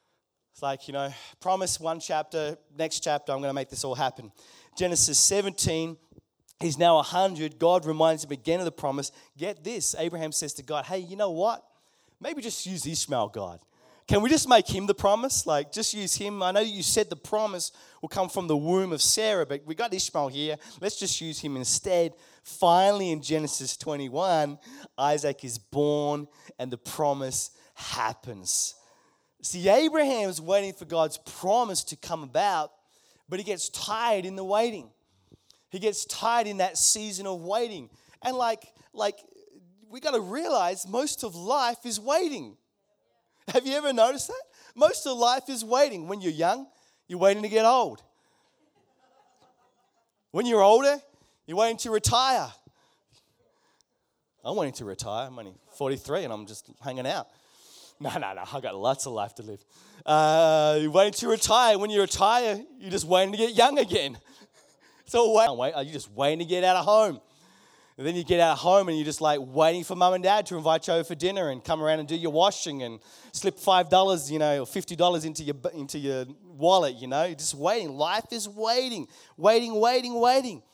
it's 0.53 0.63
like, 0.63 0.89
you 0.89 0.93
know, 0.93 1.13
promise 1.41 1.79
one 1.79 2.01
chapter, 2.01 2.57
next 2.77 3.01
chapter, 3.01 3.33
I'm 3.33 3.39
going 3.39 3.51
to 3.51 3.55
make 3.55 3.71
this 3.71 3.85
all 3.85 3.95
happen. 3.95 4.33
Genesis 4.77 5.19
17, 5.21 5.97
he's 6.59 6.79
now 6.79 6.97
100. 6.97 7.59
God 7.59 7.87
reminds 7.87 8.25
him 8.25 8.33
again 8.33 8.59
of 8.59 8.65
the 8.65 8.73
promise. 8.73 9.13
Get 9.39 9.63
this 9.63 9.95
Abraham 9.99 10.33
says 10.33 10.53
to 10.55 10.63
God, 10.63 10.87
hey, 10.87 10.99
you 10.99 11.15
know 11.15 11.31
what? 11.31 11.63
Maybe 12.21 12.43
just 12.43 12.67
use 12.67 12.87
Ishmael, 12.87 13.29
God. 13.29 13.61
Can 14.09 14.21
we 14.21 14.29
just 14.29 14.49
make 14.49 14.69
him 14.69 14.87
the 14.87 14.95
promise? 14.95 15.47
Like, 15.47 15.73
just 15.73 15.95
use 15.95 16.15
him. 16.15 16.43
I 16.43 16.51
know 16.51 16.61
you 16.61 16.83
said 16.83 17.09
the 17.09 17.17
promise 17.17 17.73
will 18.01 18.09
come 18.09 18.29
from 18.29 18.49
the 18.49 18.57
womb 18.57 18.93
of 18.93 19.01
Sarah, 19.01 19.47
but 19.47 19.63
we 19.65 19.75
got 19.75 19.95
Ishmael 19.95 20.29
here. 20.29 20.57
Let's 20.81 20.99
just 20.99 21.21
use 21.21 21.39
him 21.39 21.57
instead. 21.57 22.15
Finally, 22.43 23.11
in 23.13 23.23
Genesis 23.23 23.77
21, 23.77 24.59
Isaac 24.99 25.45
is 25.45 25.59
born 25.59 26.27
and 26.59 26.71
the 26.71 26.79
promise 26.79 27.53
happens. 27.75 28.75
See, 29.43 29.69
Abraham's 29.69 30.41
waiting 30.41 30.73
for 30.73 30.85
God's 30.85 31.19
promise 31.19 31.85
to 31.85 31.97
come 31.97 32.23
about, 32.23 32.73
but 33.29 33.39
he 33.39 33.45
gets 33.45 33.69
tired 33.69 34.25
in 34.25 34.37
the 34.37 34.45
waiting. 34.45 34.91
He 35.71 35.79
gets 35.79 36.05
tired 36.05 36.47
in 36.47 36.59
that 36.59 36.77
season 36.77 37.27
of 37.27 37.41
waiting. 37.41 37.89
And 38.23 38.37
like, 38.37 38.67
like 38.93 39.19
we 39.89 40.01
got 40.01 40.15
to 40.15 40.21
realize 40.21 40.87
most 40.87 41.25
of 41.25 41.35
life 41.35 41.85
is 41.85 41.99
waiting. 41.99 42.57
Have 43.49 43.67
you 43.67 43.75
ever 43.75 43.93
noticed 43.93 44.29
that? 44.29 44.43
Most 44.75 45.07
of 45.07 45.19
life 45.19 45.49
is 45.49 45.65
waiting. 45.65 46.09
When 46.09 46.21
you're 46.21 46.33
young, 46.33 46.67
you're 47.09 47.19
waiting 47.19 47.43
to 47.43 47.49
get 47.49 47.65
old. 47.65 48.03
When 50.31 50.47
you're 50.47 50.63
older, 50.63 50.99
You're 51.47 51.59
waiting 51.59 51.77
to 51.79 51.91
retire. 51.91 52.51
I'm 54.45 54.57
waiting 54.57 54.75
to 54.75 54.85
retire. 54.85 55.27
I'm 55.27 55.39
only 55.39 55.55
43 55.77 56.25
and 56.25 56.33
I'm 56.33 56.47
just 56.47 56.71
hanging 56.83 57.07
out. 57.07 57.27
No, 58.01 58.11
no, 58.11 58.33
no. 58.33 58.43
I've 58.53 58.63
got 58.63 58.75
lots 58.75 59.07
of 59.07 59.13
life 59.13 59.35
to 59.37 59.43
live. 59.43 59.65
Uh, 60.07 60.79
you're 60.81 60.91
waiting 60.91 61.13
to 61.13 61.29
retire. 61.29 61.79
When 61.79 61.91
you 61.91 62.01
retire, 62.01 62.61
you're 62.79 62.91
just 62.91 63.07
waiting 63.07 63.33
to 63.33 63.39
get 63.39 63.55
young 63.55 63.79
again. 63.79 64.19
So 65.05 65.35
wait, 65.37 65.55
wait, 65.59 65.75
are 65.75 65.83
you 65.83 65.93
just 65.93 66.11
waiting 66.13 66.39
to 66.39 66.45
get 66.47 66.65
out 66.65 66.77
of 66.77 66.87
home? 66.87 67.21
And 68.03 68.09
then 68.09 68.17
you 68.17 68.25
get 68.25 68.41
out 68.41 68.55
of 68.55 68.59
home 68.59 68.89
and 68.89 68.99
you're 68.99 69.05
just 69.05 69.21
like 69.21 69.39
waiting 69.41 69.85
for 69.85 69.95
mum 69.95 70.15
and 70.15 70.25
dad 70.25 70.45
to 70.47 70.57
invite 70.57 70.89
you 70.89 70.95
over 70.95 71.05
for 71.05 71.15
dinner 71.15 71.51
and 71.51 71.63
come 71.63 71.81
around 71.81 72.01
and 72.01 72.09
do 72.09 72.17
your 72.17 72.33
washing 72.33 72.83
and 72.83 72.99
slip 73.31 73.57
five 73.57 73.91
dollars, 73.91 74.29
you 74.29 74.41
know, 74.41 74.63
or 74.63 74.67
fifty 74.67 74.97
dollars 74.97 75.25
into 75.25 75.45
your 75.45 75.55
into 75.73 76.01
your 76.01 76.25
wallet, 76.43 76.97
you 76.97 77.07
know. 77.07 77.33
Just 77.33 77.55
waiting. 77.55 77.91
Life 77.91 78.25
is 78.33 78.49
waiting, 78.49 79.07
waiting, 79.37 79.77
waiting, 79.79 80.21
waiting. 80.21 80.65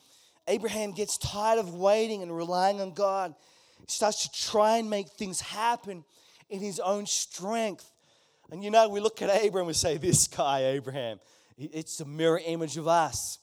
Abraham 0.47 0.91
gets 0.91 1.19
tired 1.19 1.59
of 1.59 1.71
waiting 1.75 2.23
and 2.23 2.35
relying 2.35 2.81
on 2.81 2.95
God. 2.95 3.35
He 3.79 3.85
starts 3.89 4.27
to 4.27 4.47
try 4.49 4.77
and 4.77 4.89
make 4.89 5.09
things 5.09 5.39
happen 5.39 6.03
in 6.49 6.61
his 6.61 6.79
own 6.79 7.05
strength. 7.05 7.91
And 8.49 8.63
you 8.63 8.71
know, 8.71 8.89
we 8.89 9.01
look 9.01 9.21
at 9.21 9.29
Abraham 9.29 9.57
and 9.57 9.67
we 9.67 9.73
say, 9.73 9.97
This 9.97 10.27
guy, 10.27 10.63
Abraham, 10.63 11.19
it's 11.59 11.99
a 11.99 12.05
mirror 12.05 12.41
image 12.43 12.75
of 12.77 12.87
us. 12.87 13.37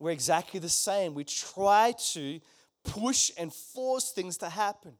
We're 0.00 0.10
exactly 0.10 0.58
the 0.58 0.68
same. 0.68 1.14
We 1.14 1.22
try 1.22 1.94
to 2.14 2.40
push 2.88 3.30
and 3.38 3.52
force 3.52 4.12
things 4.12 4.38
to 4.38 4.48
happen. 4.48 4.94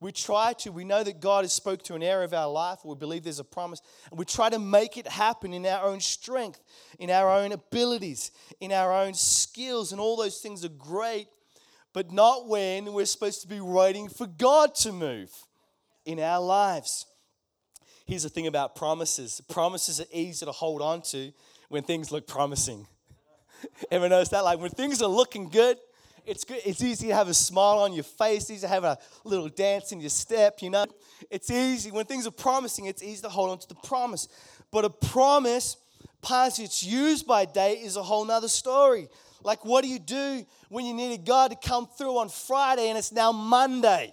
We 0.00 0.12
try 0.12 0.52
to, 0.58 0.72
we 0.72 0.84
know 0.84 1.02
that 1.02 1.20
God 1.20 1.44
has 1.44 1.52
spoke 1.52 1.82
to 1.84 1.94
an 1.94 2.02
area 2.02 2.26
of 2.26 2.34
our 2.34 2.50
life, 2.50 2.80
we 2.84 2.94
believe 2.94 3.24
there's 3.24 3.38
a 3.38 3.44
promise, 3.44 3.80
and 4.10 4.18
we 4.18 4.26
try 4.26 4.50
to 4.50 4.58
make 4.58 4.98
it 4.98 5.08
happen 5.08 5.54
in 5.54 5.64
our 5.64 5.84
own 5.84 6.00
strength, 6.00 6.60
in 6.98 7.10
our 7.10 7.30
own 7.30 7.52
abilities, 7.52 8.30
in 8.60 8.72
our 8.72 8.92
own 8.92 9.14
skills, 9.14 9.92
and 9.92 10.00
all 10.00 10.16
those 10.16 10.38
things 10.38 10.64
are 10.64 10.70
great, 10.70 11.28
but 11.94 12.12
not 12.12 12.46
when 12.46 12.92
we're 12.92 13.06
supposed 13.06 13.40
to 13.40 13.48
be 13.48 13.60
waiting 13.60 14.08
for 14.08 14.26
God 14.26 14.74
to 14.76 14.92
move 14.92 15.30
in 16.04 16.20
our 16.20 16.40
lives. 16.42 17.06
Here's 18.06 18.22
the 18.22 18.28
thing 18.28 18.46
about 18.46 18.76
promises 18.76 19.40
promises 19.48 20.00
are 20.00 20.06
easy 20.12 20.44
to 20.44 20.52
hold 20.52 20.82
on 20.82 21.00
to 21.02 21.32
when 21.68 21.82
things 21.82 22.12
look 22.12 22.26
promising. 22.26 22.86
Ever 23.90 24.08
notice 24.08 24.28
that? 24.28 24.44
Like 24.44 24.60
when 24.60 24.70
things 24.70 25.00
are 25.00 25.08
looking 25.08 25.48
good, 25.48 25.78
it's 26.26 26.44
good. 26.44 26.60
It's 26.64 26.82
easy 26.82 27.08
to 27.08 27.14
have 27.14 27.28
a 27.28 27.34
smile 27.34 27.78
on 27.78 27.92
your 27.92 28.04
face, 28.04 28.50
easy 28.50 28.62
to 28.62 28.68
have 28.68 28.84
a 28.84 28.98
little 29.24 29.48
dance 29.48 29.92
in 29.92 30.00
your 30.00 30.10
step, 30.10 30.60
you 30.60 30.70
know. 30.70 30.86
It's 31.30 31.50
easy. 31.50 31.90
When 31.90 32.04
things 32.04 32.26
are 32.26 32.32
promising, 32.32 32.86
it's 32.86 33.02
easy 33.02 33.22
to 33.22 33.28
hold 33.28 33.50
on 33.50 33.58
to 33.58 33.68
the 33.68 33.76
promise. 33.76 34.28
But 34.72 34.84
a 34.84 34.90
promise, 34.90 35.76
past 36.22 36.58
its 36.58 36.82
used 36.82 37.26
by 37.26 37.44
date, 37.44 37.78
is 37.78 37.96
a 37.96 38.02
whole 38.02 38.24
nother 38.24 38.48
story. 38.48 39.08
Like, 39.42 39.64
what 39.64 39.84
do 39.84 39.88
you 39.88 40.00
do 40.00 40.44
when 40.68 40.84
you 40.84 40.94
needed 40.94 41.24
God 41.24 41.52
to 41.52 41.68
come 41.68 41.86
through 41.86 42.18
on 42.18 42.28
Friday 42.28 42.88
and 42.88 42.98
it's 42.98 43.12
now 43.12 43.30
Monday? 43.30 44.12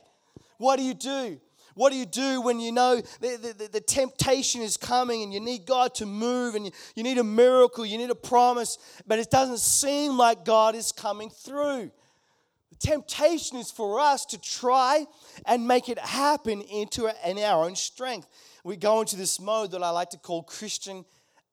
What 0.58 0.78
do 0.78 0.84
you 0.84 0.94
do? 0.94 1.40
What 1.76 1.92
do 1.92 1.98
you 1.98 2.06
do 2.06 2.42
when 2.42 2.60
you 2.60 2.72
know 2.72 3.02
the, 3.20 3.56
the, 3.58 3.68
the, 3.68 3.82
temptation 3.82 4.62
is 4.62 4.78
coming 4.78 5.24
and 5.24 5.34
you 5.34 5.40
need 5.40 5.66
God 5.66 5.96
to 5.96 6.06
move 6.06 6.54
and 6.54 6.68
you, 6.68 6.72
you 6.96 7.02
need 7.02 7.18
a 7.18 7.24
miracle, 7.24 7.84
you 7.84 7.98
need 7.98 8.12
a 8.12 8.16
promise, 8.16 8.78
but 9.08 9.18
it 9.18 9.32
doesn't 9.32 9.58
seem 9.58 10.16
like 10.16 10.46
God 10.46 10.76
is 10.76 10.92
coming 10.92 11.32
through? 11.32 11.90
Temptation 12.80 13.58
is 13.58 13.72
for 13.72 14.00
us 14.00 14.26
to 14.26 14.40
try 14.40 15.06
and 15.46 15.68
make 15.68 15.90
it 15.90 16.00
happen 16.00 16.62
into 16.62 17.10
in 17.28 17.40
our 17.40 17.66
own 17.66 17.76
strength. 17.76 18.28
We 18.64 18.78
go 18.78 19.02
into 19.02 19.16
this 19.16 19.40
mode 19.40 19.72
that 19.72 19.84
I 19.84 19.90
like 19.90 20.10
to 20.12 20.18
call 20.18 20.44
Christian 20.44 21.06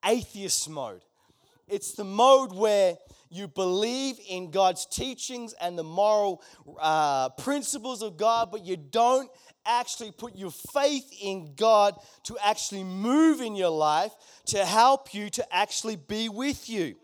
atheist 0.05 0.69
mode. 0.69 1.03
It's 1.69 1.93
the 1.93 2.05
mode 2.05 2.53
where 2.53 2.97
you 3.31 3.47
believe 3.47 4.19
in 4.29 4.51
God's 4.51 4.87
teachings 4.87 5.55
and 5.61 5.79
the 5.79 5.85
moral 5.85 6.43
uh, 6.81 7.29
principles 7.31 8.03
of 8.03 8.17
God, 8.17 8.51
but 8.51 8.65
you 8.65 8.77
don't 8.77 9.31
actually 9.65 10.11
put 10.11 10.35
your 10.35 10.51
faith 10.51 11.13
in 11.23 11.55
God 11.55 11.95
to 12.25 12.37
actually 12.43 12.83
move 12.83 13.41
in 13.41 13.55
your 13.55 13.71
life 13.71 14.13
to 14.47 14.65
help 14.65 15.15
you 15.15 15.31
to 15.31 15.55
actually 15.55 15.97
be 15.97 16.29
with 16.29 16.69
you. 16.69 16.97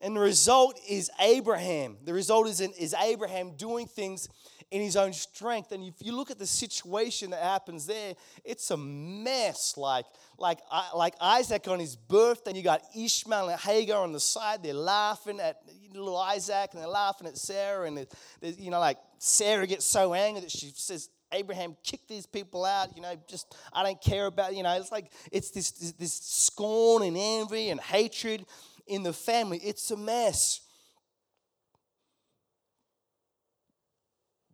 And 0.00 0.16
the 0.16 0.20
result 0.20 0.80
is 0.88 1.10
Abraham. 1.20 1.98
The 2.04 2.14
result 2.14 2.48
is, 2.48 2.60
in, 2.60 2.72
is 2.72 2.94
Abraham 2.94 3.52
doing 3.56 3.86
things 3.86 4.28
in 4.70 4.80
his 4.80 4.96
own 4.96 5.12
strength. 5.12 5.72
And 5.72 5.84
if 5.84 5.94
you 6.00 6.14
look 6.16 6.30
at 6.30 6.38
the 6.38 6.46
situation 6.46 7.30
that 7.30 7.42
happens 7.42 7.86
there, 7.86 8.14
it's 8.44 8.70
a 8.70 8.76
mess. 8.76 9.76
Like, 9.76 10.06
like, 10.38 10.60
like 10.94 11.14
Isaac 11.20 11.68
on 11.68 11.80
his 11.80 11.96
birthday, 11.96 12.50
and 12.50 12.56
you 12.56 12.62
got 12.62 12.82
Ishmael 12.96 13.48
and 13.48 13.60
Hagar 13.60 14.02
on 14.02 14.12
the 14.12 14.20
side. 14.20 14.62
They're 14.62 14.72
laughing 14.74 15.40
at 15.40 15.56
little 15.92 16.16
Isaac 16.16 16.70
and 16.72 16.80
they're 16.80 16.88
laughing 16.88 17.26
at 17.26 17.36
Sarah. 17.36 17.86
And, 17.86 18.06
you 18.42 18.70
know, 18.70 18.80
like 18.80 18.98
Sarah 19.18 19.66
gets 19.66 19.84
so 19.84 20.14
angry 20.14 20.42
that 20.42 20.50
she 20.50 20.72
says, 20.74 21.10
Abraham, 21.32 21.76
kick 21.84 22.00
these 22.08 22.26
people 22.26 22.64
out. 22.64 22.96
You 22.96 23.02
know, 23.02 23.14
just 23.28 23.54
I 23.72 23.82
don't 23.82 24.00
care 24.00 24.26
about. 24.26 24.54
You 24.56 24.62
know, 24.62 24.76
it's 24.76 24.90
like 24.90 25.12
it's 25.30 25.50
this 25.50 25.70
this, 25.70 25.92
this 25.92 26.12
scorn 26.12 27.04
and 27.04 27.16
envy 27.16 27.70
and 27.70 27.80
hatred 27.80 28.46
in 28.90 29.04
the 29.04 29.12
family. 29.12 29.58
It's 29.58 29.90
a 29.92 29.96
mess. 29.96 30.60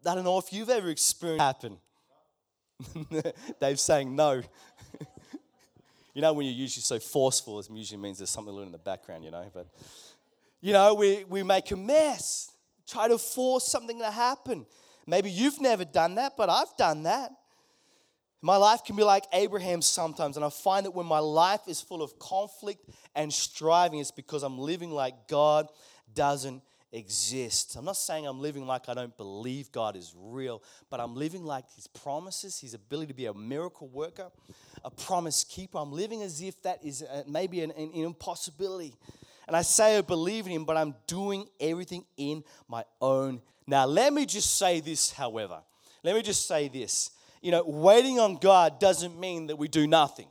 I 0.07 0.14
don't 0.14 0.25
know 0.25 0.38
if 0.38 0.53
you've 0.53 0.70
ever 0.70 0.88
experienced 0.90 1.42
happen. 1.42 1.79
Dave's 3.61 3.83
saying 3.83 4.14
no. 4.14 4.42
you 6.14 6.22
know, 6.22 6.33
when 6.35 6.46
you're 6.46 6.55
usually 6.55 6.83
so 6.83 7.01
forceful, 7.01 7.59
it 7.59 7.68
usually 7.72 8.01
means 8.01 8.18
there's 8.18 8.31
something 8.31 8.57
in 8.59 8.70
the 8.70 8.79
background, 8.79 9.25
you 9.25 9.31
know. 9.31 9.51
But, 9.53 9.66
you 10.61 10.72
know, 10.72 10.94
we, 10.94 11.25
we 11.25 11.42
make 11.42 11.70
a 11.70 11.77
mess, 11.77 12.53
try 12.87 13.09
to 13.09 13.18
force 13.18 13.66
something 13.66 13.99
to 13.99 14.11
happen. 14.11 14.66
Maybe 15.07 15.31
you've 15.31 15.61
never 15.61 15.85
done 15.85 16.14
that, 16.16 16.37
but 16.37 16.51
I've 16.51 16.77
done 16.77 17.05
that. 17.05 17.33
My 18.46 18.59
life 18.59 18.85
can 18.85 18.94
be 18.94 19.02
like 19.02 19.24
Abraham 19.32 19.82
sometimes, 19.82 20.37
and 20.37 20.46
I 20.46 20.50
find 20.50 20.87
that 20.87 20.92
when 20.92 21.04
my 21.04 21.18
life 21.18 21.62
is 21.66 21.80
full 21.80 22.00
of 22.00 22.16
conflict 22.20 22.88
and 23.16 23.32
striving, 23.32 23.98
it's 23.98 24.12
because 24.12 24.44
I'm 24.44 24.56
living 24.56 24.92
like 24.92 25.26
God 25.26 25.68
doesn't 26.14 26.62
exist. 26.92 27.74
I'm 27.74 27.85
not 27.85 27.96
saying 27.96 28.24
I'm 28.24 28.40
living 28.40 28.64
like 28.64 28.88
I 28.88 28.94
don't 28.94 29.16
believe 29.16 29.72
God 29.72 29.96
is 29.96 30.14
real, 30.16 30.62
but 30.90 31.00
I'm 31.00 31.16
living 31.16 31.44
like 31.44 31.64
His 31.74 31.88
promises, 31.88 32.61
His 32.61 32.72
ability 32.72 33.09
to 33.09 33.14
be 33.14 33.26
a 33.26 33.35
miracle 33.35 33.88
worker, 33.88 34.30
a 34.85 34.90
promise 34.92 35.42
keeper. 35.42 35.78
I'm 35.78 35.90
living 35.90 36.22
as 36.22 36.40
if 36.40 36.62
that 36.62 36.85
is 36.85 37.02
uh, 37.02 37.24
maybe 37.26 37.62
an, 37.62 37.72
an, 37.72 37.90
an 37.92 38.04
impossibility. 38.04 38.94
And 39.48 39.56
I 39.56 39.62
say 39.62 39.98
I 39.98 40.02
believe 40.02 40.46
in 40.46 40.52
Him, 40.52 40.64
but 40.64 40.76
I'm 40.76 40.94
doing 41.09 41.48
everything 41.59 42.04
in 42.16 42.44
my 42.68 42.85
own. 43.00 43.42
Now, 43.66 43.87
let 43.87 44.12
me 44.12 44.24
just 44.24 44.56
say 44.56 44.78
this, 44.78 45.11
however. 45.11 45.62
Let 46.04 46.14
me 46.14 46.22
just 46.22 46.46
say 46.46 46.68
this 46.68 47.11
you 47.42 47.51
know, 47.51 47.62
waiting 47.66 48.18
on 48.18 48.37
God 48.37 48.81
doesn't 48.81 49.18
mean 49.18 49.49
that 49.49 49.57
we 49.57 49.68
do 49.68 49.87
nothing. 49.87 50.29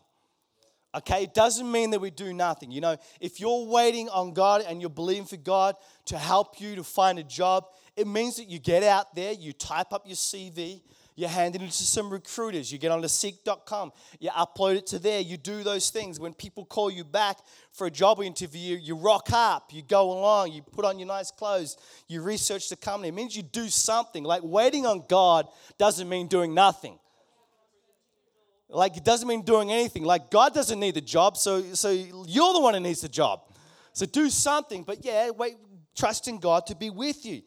Okay, 0.96 1.24
it 1.24 1.34
doesn't 1.34 1.70
mean 1.70 1.91
that 1.91 2.00
we 2.00 2.10
do 2.10 2.34
nothing. 2.34 2.72
You 2.72 2.80
know, 2.80 2.96
if 3.20 3.41
you're 3.41 3.65
waiting 3.65 4.08
on 4.08 4.34
God 4.34 4.63
and 4.65 4.80
you're 4.80 4.89
believing 4.89 5.26
for 5.26 5.36
God 5.36 5.76
to 6.06 6.18
help 6.18 6.62
you 6.62 6.76
to 6.78 6.86
find 6.86 7.20
a 7.20 7.24
job, 7.24 7.65
it 7.98 8.08
means 8.08 8.38
that 8.38 8.46
you 8.46 8.60
get 8.60 8.82
out 8.82 9.13
there, 9.13 9.34
you 9.34 9.52
type 9.52 9.91
up 9.91 10.04
your 10.06 10.15
CV, 10.15 10.82
you 11.15 11.28
hand 11.28 11.56
it 11.56 11.62
into 11.62 11.71
some 11.71 12.10
recruiters, 12.10 12.71
you 12.71 12.78
get 12.78 12.91
onto 12.91 13.08
seek.com, 13.08 13.93
you 14.19 14.30
upload 14.32 14.75
it 14.75 14.88
to 14.88 14.99
there, 14.99 15.21
you 15.21 15.38
do 15.38 15.63
those 15.63 15.89
things. 15.89 16.19
When 16.19 16.34
people 16.34 16.65
call 16.65 16.91
you 16.91 17.06
back 17.06 17.38
for 17.71 17.88
a 17.88 17.91
job 17.91 18.21
interview, 18.21 18.78
you 18.78 18.95
rock 18.95 19.30
up, 19.32 19.73
you 19.73 19.82
go 19.82 20.12
along, 20.12 20.51
you 20.51 20.62
put 20.62 20.84
on 20.84 20.99
your 20.99 21.08
nice 21.08 21.32
clothes, 21.32 21.78
you 22.08 22.21
research 22.21 22.67
the 22.69 22.75
company. 22.75 23.10
It 23.10 23.13
means 23.13 23.36
you 23.36 23.43
do 23.43 23.69
something. 23.69 24.23
Like 24.23 24.41
waiting 24.43 24.86
on 24.86 25.04
God 25.08 25.47
doesn't 25.78 26.10
mean 26.10 26.28
doing 26.28 26.54
nothing. 26.54 26.99
Like 28.67 28.97
it 28.97 29.06
doesn't 29.06 29.28
mean 29.28 29.43
doing 29.43 29.71
anything. 29.71 30.04
Like 30.04 30.30
God 30.30 30.54
doesn't 30.54 30.80
need 30.80 30.95
the 30.95 31.01
job, 31.01 31.38
so 31.38 31.62
so 31.73 31.91
you're 31.91 32.54
the 32.54 32.60
one 32.60 32.73
who 32.73 32.80
needs 32.80 33.01
the 33.01 33.10
job. 33.10 33.41
So 33.93 34.06
do 34.06 34.30
something, 34.30 34.84
but 34.84 35.06
yeah, 35.06 35.30
wait, 35.30 35.56
trust 35.95 36.28
in 36.28 36.39
God 36.39 36.65
to 36.65 36.75
be 36.75 36.89
with 36.89 37.25
you. 37.25 37.43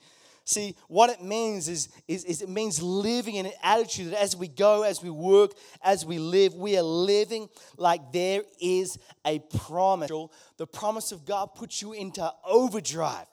See, 0.48 0.76
what 0.86 1.10
it 1.10 1.22
means 1.22 1.68
is, 1.68 1.90
is, 2.08 2.24
is, 2.24 2.40
it 2.40 2.48
means 2.48 2.80
living 2.80 3.34
in 3.34 3.44
an 3.44 3.52
attitude 3.62 4.12
that 4.12 4.22
as 4.22 4.34
we 4.34 4.48
go, 4.48 4.82
as 4.82 5.02
we 5.02 5.10
work, 5.10 5.50
as 5.84 6.06
we 6.06 6.18
live, 6.18 6.54
we 6.54 6.78
are 6.78 6.82
living 6.82 7.50
like 7.76 8.14
there 8.14 8.40
is 8.58 8.98
a 9.26 9.40
promise. 9.40 10.10
The 10.56 10.66
promise 10.66 11.12
of 11.12 11.26
God 11.26 11.54
puts 11.54 11.82
you 11.82 11.92
into 11.92 12.32
overdrive. 12.46 13.26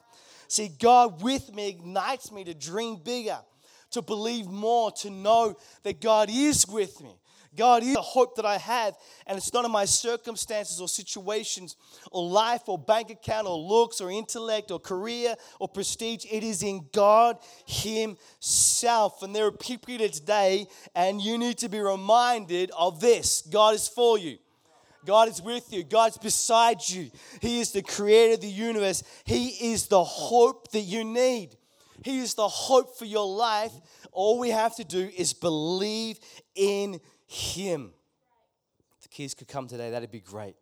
See, 0.48 0.68
God 0.68 1.22
with 1.22 1.54
me 1.54 1.70
ignites 1.70 2.30
me 2.30 2.44
to 2.44 2.52
dream 2.52 3.00
bigger, 3.02 3.38
to 3.92 4.02
believe 4.02 4.46
more, 4.48 4.92
to 5.00 5.08
know 5.08 5.56
that 5.84 6.02
God 6.02 6.28
is 6.30 6.68
with 6.68 7.00
me. 7.00 7.16
God 7.56 7.82
is 7.82 7.94
the 7.94 8.02
hope 8.02 8.36
that 8.36 8.44
I 8.46 8.58
have, 8.58 8.94
and 9.26 9.36
it's 9.38 9.52
not 9.52 9.64
in 9.64 9.70
my 9.70 9.84
circumstances 9.84 10.80
or 10.80 10.88
situations 10.88 11.76
or 12.10 12.28
life 12.28 12.62
or 12.66 12.78
bank 12.78 13.10
account 13.10 13.46
or 13.46 13.56
looks 13.58 14.00
or 14.00 14.10
intellect 14.10 14.70
or 14.70 14.78
career 14.78 15.34
or 15.58 15.68
prestige. 15.68 16.24
It 16.30 16.44
is 16.44 16.62
in 16.62 16.86
God 16.92 17.38
Himself. 17.66 19.22
And 19.22 19.34
there 19.34 19.46
are 19.46 19.52
people 19.52 19.96
here 19.96 20.08
today, 20.08 20.66
and 20.94 21.20
you 21.20 21.38
need 21.38 21.58
to 21.58 21.68
be 21.68 21.80
reminded 21.80 22.70
of 22.76 23.00
this 23.00 23.42
God 23.42 23.74
is 23.74 23.88
for 23.88 24.18
you. 24.18 24.38
God 25.06 25.28
is 25.28 25.40
with 25.40 25.72
you. 25.72 25.84
God's 25.84 26.18
beside 26.18 26.86
you. 26.88 27.10
He 27.40 27.60
is 27.60 27.70
the 27.70 27.82
creator 27.82 28.34
of 28.34 28.40
the 28.40 28.48
universe. 28.48 29.04
He 29.24 29.72
is 29.72 29.86
the 29.86 30.02
hope 30.02 30.72
that 30.72 30.80
you 30.80 31.04
need. 31.04 31.56
He 32.04 32.18
is 32.18 32.34
the 32.34 32.48
hope 32.48 32.98
for 32.98 33.04
your 33.04 33.26
life. 33.26 33.72
All 34.12 34.38
we 34.38 34.50
have 34.50 34.74
to 34.76 34.84
do 34.84 35.10
is 35.16 35.32
believe 35.32 36.18
in 36.54 37.00
Him. 37.26 37.92
If 38.98 39.02
the 39.02 39.08
kids 39.08 39.34
could 39.34 39.48
come 39.48 39.66
today, 39.66 39.90
that'd 39.90 40.10
be 40.10 40.20
great. 40.20 40.56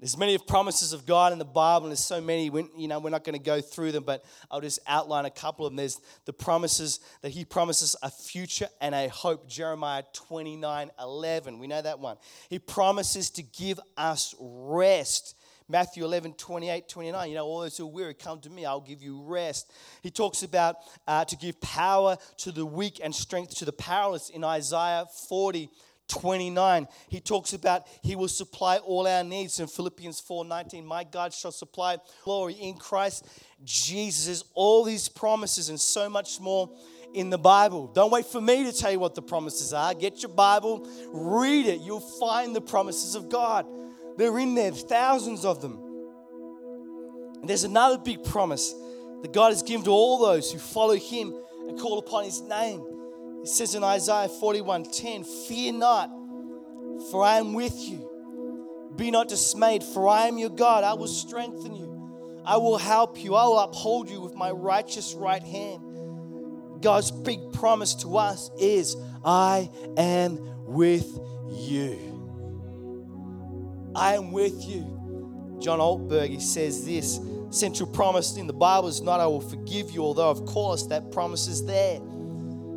There's 0.00 0.18
many 0.18 0.34
of 0.34 0.46
promises 0.46 0.92
of 0.92 1.06
God 1.06 1.32
in 1.32 1.38
the 1.38 1.44
Bible, 1.44 1.86
and 1.86 1.92
there's 1.92 2.04
so 2.04 2.20
many. 2.20 2.50
You 2.76 2.88
know, 2.88 2.98
we're 2.98 3.10
not 3.10 3.24
going 3.24 3.38
to 3.38 3.42
go 3.42 3.60
through 3.60 3.92
them, 3.92 4.02
but 4.04 4.24
I'll 4.50 4.60
just 4.60 4.80
outline 4.86 5.24
a 5.24 5.30
couple 5.30 5.64
of 5.64 5.72
them. 5.72 5.76
There's 5.76 6.00
the 6.24 6.32
promises 6.32 7.00
that 7.22 7.30
He 7.30 7.44
promises 7.44 7.96
a 8.02 8.10
future 8.10 8.68
and 8.80 8.94
a 8.94 9.08
hope. 9.08 9.48
Jeremiah 9.48 10.02
29 10.12 10.90
11. 11.00 11.58
We 11.58 11.66
know 11.68 11.80
that 11.80 12.00
one. 12.00 12.16
He 12.50 12.58
promises 12.58 13.30
to 13.30 13.42
give 13.42 13.80
us 13.96 14.34
rest. 14.38 15.36
Matthew 15.68 16.04
11, 16.04 16.34
28, 16.34 16.88
29. 16.88 17.28
You 17.30 17.36
know, 17.36 17.46
all 17.46 17.60
those 17.60 17.76
who 17.78 17.84
are 17.84 17.90
weary, 17.90 18.12
come 18.12 18.40
to 18.40 18.50
me, 18.50 18.66
I'll 18.66 18.80
give 18.80 19.02
you 19.02 19.22
rest. 19.22 19.72
He 20.02 20.10
talks 20.10 20.42
about 20.42 20.76
uh, 21.06 21.24
to 21.24 21.36
give 21.36 21.58
power 21.62 22.18
to 22.38 22.52
the 22.52 22.66
weak 22.66 23.00
and 23.02 23.14
strength 23.14 23.56
to 23.56 23.64
the 23.64 23.72
powerless 23.72 24.28
in 24.28 24.44
Isaiah 24.44 25.06
40, 25.28 25.70
29 26.08 26.86
he 27.08 27.20
talks 27.20 27.54
about 27.54 27.86
he 28.02 28.14
will 28.14 28.28
supply 28.28 28.76
all 28.78 29.06
our 29.06 29.24
needs 29.24 29.58
in 29.58 29.66
philippians 29.66 30.20
4 30.20 30.44
19 30.44 30.84
my 30.84 31.02
god 31.02 31.32
shall 31.32 31.50
supply 31.50 31.96
glory 32.24 32.54
in 32.54 32.74
christ 32.74 33.26
jesus. 33.64 34.44
All 34.54 34.84
these 34.84 35.08
promises 35.08 35.68
and 35.68 35.80
so 35.80 36.08
much 36.08 36.40
more 36.40 36.70
in 37.14 37.30
the 37.30 37.38
bible. 37.38 37.86
Don't 37.88 38.10
wait 38.10 38.26
for 38.26 38.40
me 38.40 38.64
to 38.64 38.72
tell 38.72 38.90
you 38.90 38.98
what 38.98 39.14
the 39.14 39.22
promises 39.22 39.72
are. 39.72 39.94
Get 39.94 40.22
your 40.22 40.32
bible 40.32 40.88
read 41.08 41.66
it. 41.66 41.80
You'll 41.80 42.00
find 42.00 42.54
the 42.54 42.60
promises 42.60 43.14
of 43.14 43.28
god. 43.28 43.66
They're 44.16 44.38
in 44.38 44.54
there 44.54 44.72
thousands 44.72 45.44
of 45.44 45.60
them. 45.60 45.80
And 47.40 47.48
there's 47.48 47.64
another 47.64 47.98
big 47.98 48.24
promise 48.24 48.74
that 49.22 49.32
god 49.32 49.50
has 49.50 49.62
given 49.62 49.84
to 49.84 49.90
all 49.90 50.18
those 50.18 50.52
who 50.52 50.58
follow 50.58 50.96
him 50.96 51.34
and 51.68 51.78
call 51.78 51.98
upon 51.98 52.24
his 52.24 52.40
name 52.42 52.93
it 53.44 53.48
says 53.48 53.74
in 53.74 53.84
Isaiah 53.84 54.26
41:10, 54.26 55.22
Fear 55.46 55.74
not, 55.74 56.08
for 57.10 57.22
I 57.22 57.36
am 57.36 57.52
with 57.52 57.78
you. 57.78 58.10
Be 58.96 59.10
not 59.10 59.28
dismayed, 59.28 59.84
for 59.84 60.08
I 60.08 60.28
am 60.28 60.38
your 60.38 60.48
God. 60.48 60.82
I 60.82 60.94
will 60.94 61.08
strengthen 61.08 61.74
you. 61.74 62.40
I 62.46 62.56
will 62.56 62.78
help 62.78 63.22
you. 63.22 63.34
I 63.34 63.44
will 63.44 63.58
uphold 63.58 64.08
you 64.08 64.22
with 64.22 64.34
my 64.34 64.50
righteous 64.50 65.12
right 65.12 65.42
hand. 65.42 66.80
God's 66.80 67.10
big 67.10 67.52
promise 67.52 67.94
to 67.96 68.16
us 68.16 68.50
is, 68.58 68.96
I 69.22 69.68
am 69.98 70.38
with 70.64 71.06
you. 71.50 71.98
I 73.94 74.14
am 74.14 74.32
with 74.32 74.64
you. 74.64 75.58
John 75.60 75.80
Ortberg 75.80 76.30
he 76.30 76.40
says 76.40 76.86
this 76.86 77.20
central 77.50 77.90
promise 77.90 78.38
in 78.38 78.46
the 78.46 78.54
Bible 78.54 78.88
is 78.88 79.02
not, 79.02 79.20
I 79.20 79.26
will 79.26 79.42
forgive 79.42 79.90
you, 79.90 80.02
although, 80.02 80.30
of 80.30 80.46
course, 80.46 80.86
that 80.86 81.12
promise 81.12 81.46
is 81.46 81.62
there. 81.66 82.00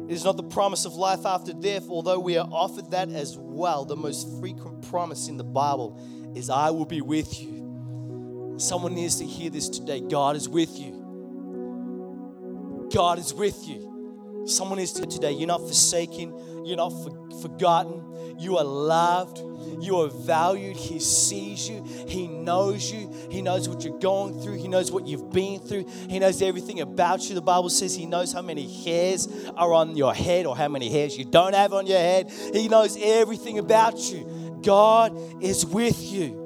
It 0.07 0.13
is 0.13 0.23
not 0.23 0.37
the 0.37 0.43
promise 0.43 0.85
of 0.85 0.93
life 0.93 1.25
after 1.25 1.51
death, 1.51 1.89
although 1.89 2.19
we 2.19 2.37
are 2.37 2.47
offered 2.49 2.91
that 2.91 3.09
as 3.09 3.37
well. 3.37 3.83
The 3.83 3.97
most 3.97 4.39
frequent 4.39 4.89
promise 4.89 5.27
in 5.27 5.35
the 5.35 5.43
Bible 5.43 5.99
is, 6.33 6.49
I 6.49 6.69
will 6.69 6.85
be 6.85 7.01
with 7.01 7.41
you. 7.41 8.55
Someone 8.57 8.95
needs 8.95 9.17
to 9.17 9.25
hear 9.25 9.49
this 9.49 9.67
today. 9.67 9.99
God 9.99 10.37
is 10.37 10.47
with 10.47 10.79
you. 10.79 12.87
God 12.93 13.19
is 13.19 13.33
with 13.33 13.67
you. 13.67 13.96
Someone 14.47 14.79
is 14.79 14.93
to 14.93 15.05
today. 15.05 15.31
You're 15.31 15.47
not 15.47 15.61
forsaken. 15.61 16.65
You're 16.65 16.77
not 16.77 16.89
for, 16.89 17.11
forgotten. 17.41 18.03
You 18.39 18.57
are 18.57 18.63
loved. 18.63 19.39
You 19.81 20.01
are 20.01 20.09
valued. 20.09 20.77
He 20.77 20.99
sees 20.99 21.67
you. 21.69 21.83
He 22.07 22.27
knows 22.27 22.91
you. 22.91 23.13
He 23.29 23.41
knows 23.41 23.67
what 23.67 23.83
you're 23.83 23.99
going 23.99 24.41
through. 24.41 24.55
He 24.55 24.67
knows 24.67 24.91
what 24.91 25.05
you've 25.07 25.31
been 25.31 25.59
through. 25.59 25.85
He 26.09 26.19
knows 26.19 26.41
everything 26.41 26.81
about 26.81 27.27
you. 27.27 27.35
The 27.35 27.41
Bible 27.41 27.69
says 27.69 27.95
He 27.95 28.05
knows 28.05 28.31
how 28.31 28.41
many 28.41 28.67
hairs 28.83 29.27
are 29.55 29.73
on 29.73 29.97
your 29.97 30.13
head 30.13 30.45
or 30.45 30.55
how 30.55 30.67
many 30.67 30.89
hairs 30.89 31.17
you 31.17 31.25
don't 31.25 31.53
have 31.53 31.73
on 31.73 31.85
your 31.85 31.99
head. 31.99 32.31
He 32.53 32.67
knows 32.67 32.97
everything 33.01 33.59
about 33.59 33.97
you. 34.11 34.59
God 34.63 35.43
is 35.43 35.65
with 35.65 36.01
you. 36.01 36.45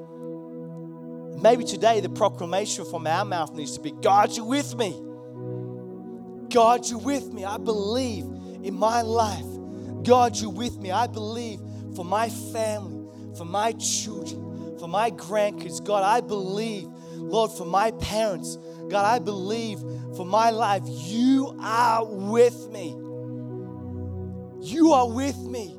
Maybe 1.40 1.64
today 1.64 2.00
the 2.00 2.08
proclamation 2.08 2.84
from 2.84 3.06
our 3.06 3.24
mouth 3.24 3.52
needs 3.54 3.76
to 3.76 3.80
be 3.80 3.90
God, 3.90 4.36
you're 4.36 4.46
with 4.46 4.76
me. 4.76 5.11
God, 6.52 6.88
you're 6.88 6.98
with 6.98 7.32
me. 7.32 7.44
I 7.44 7.56
believe 7.56 8.24
in 8.62 8.74
my 8.74 9.02
life. 9.02 9.44
God, 10.04 10.36
you're 10.38 10.50
with 10.50 10.78
me. 10.78 10.90
I 10.90 11.06
believe 11.06 11.60
for 11.94 12.04
my 12.04 12.28
family 12.28 13.02
for 13.36 13.44
my 13.44 13.72
children, 13.72 14.78
for 14.78 14.88
my 14.88 15.10
grandkids. 15.10 15.82
God, 15.82 16.02
I 16.02 16.20
believe, 16.20 16.88
Lord, 17.14 17.50
for 17.52 17.64
my 17.64 17.90
parents. 17.92 18.56
God, 18.88 19.04
I 19.04 19.18
believe 19.18 19.80
for 20.16 20.26
my 20.26 20.50
life. 20.50 20.82
You 20.86 21.56
are 21.60 22.04
with 22.04 22.68
me. 22.70 22.90
You 24.60 24.92
are 24.92 25.08
with 25.08 25.38
me. 25.38 25.76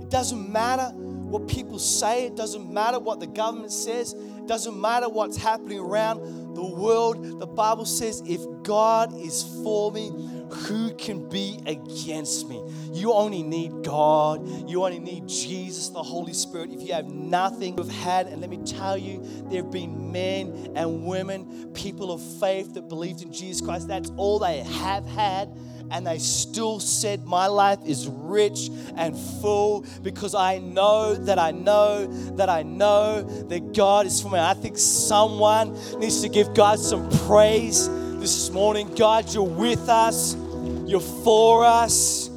It 0.00 0.10
doesn't 0.10 0.50
matter 0.50 0.90
what 0.94 1.46
people 1.46 1.78
say, 1.78 2.26
it 2.26 2.36
doesn't 2.36 2.72
matter 2.72 2.98
what 2.98 3.20
the 3.20 3.26
government 3.26 3.70
says, 3.70 4.14
doesn't 4.48 4.80
matter 4.80 5.08
what's 5.08 5.36
happening 5.36 5.78
around 5.78 6.56
the 6.56 6.64
world. 6.64 7.38
The 7.38 7.46
Bible 7.46 7.84
says, 7.84 8.22
if 8.26 8.40
God 8.64 9.14
is 9.20 9.44
for 9.62 9.92
me, 9.92 10.10
who 10.50 10.94
can 10.94 11.28
be 11.28 11.60
against 11.66 12.48
me? 12.48 12.62
You 12.92 13.12
only 13.12 13.42
need 13.42 13.84
God. 13.84 14.68
You 14.68 14.84
only 14.84 14.98
need 14.98 15.28
Jesus, 15.28 15.90
the 15.90 16.02
Holy 16.02 16.32
Spirit. 16.32 16.70
If 16.72 16.80
you 16.80 16.94
have 16.94 17.06
nothing 17.06 17.76
you've 17.76 17.90
had, 17.90 18.26
and 18.26 18.40
let 18.40 18.50
me 18.50 18.58
tell 18.64 18.96
you, 18.96 19.22
there 19.50 19.62
have 19.62 19.70
been 19.70 20.10
men 20.10 20.72
and 20.74 21.04
women, 21.06 21.70
people 21.74 22.10
of 22.10 22.22
faith 22.40 22.74
that 22.74 22.88
believed 22.88 23.22
in 23.22 23.32
Jesus 23.32 23.60
Christ. 23.60 23.86
That's 23.86 24.10
all 24.16 24.38
they 24.38 24.62
have 24.62 25.04
had 25.06 25.54
and 25.90 26.06
they 26.06 26.18
still 26.18 26.80
said, 26.80 27.24
My 27.24 27.46
life 27.46 27.78
is 27.84 28.08
rich 28.08 28.70
and 28.96 29.16
full 29.40 29.84
because 30.02 30.34
I 30.34 30.58
know 30.58 31.14
that 31.14 31.38
I 31.38 31.50
know 31.50 32.06
that 32.36 32.48
I 32.48 32.62
know 32.62 33.22
that 33.22 33.74
God 33.74 34.06
is 34.06 34.20
for 34.20 34.30
me. 34.30 34.38
I 34.38 34.54
think 34.54 34.78
someone 34.78 35.72
needs 35.98 36.20
to 36.22 36.28
give 36.28 36.54
God 36.54 36.78
some 36.78 37.08
praise 37.26 37.88
this 38.20 38.50
morning. 38.50 38.94
God, 38.94 39.32
you're 39.32 39.42
with 39.42 39.88
us, 39.88 40.34
you're 40.86 41.00
for 41.00 41.64
us. 41.64 42.28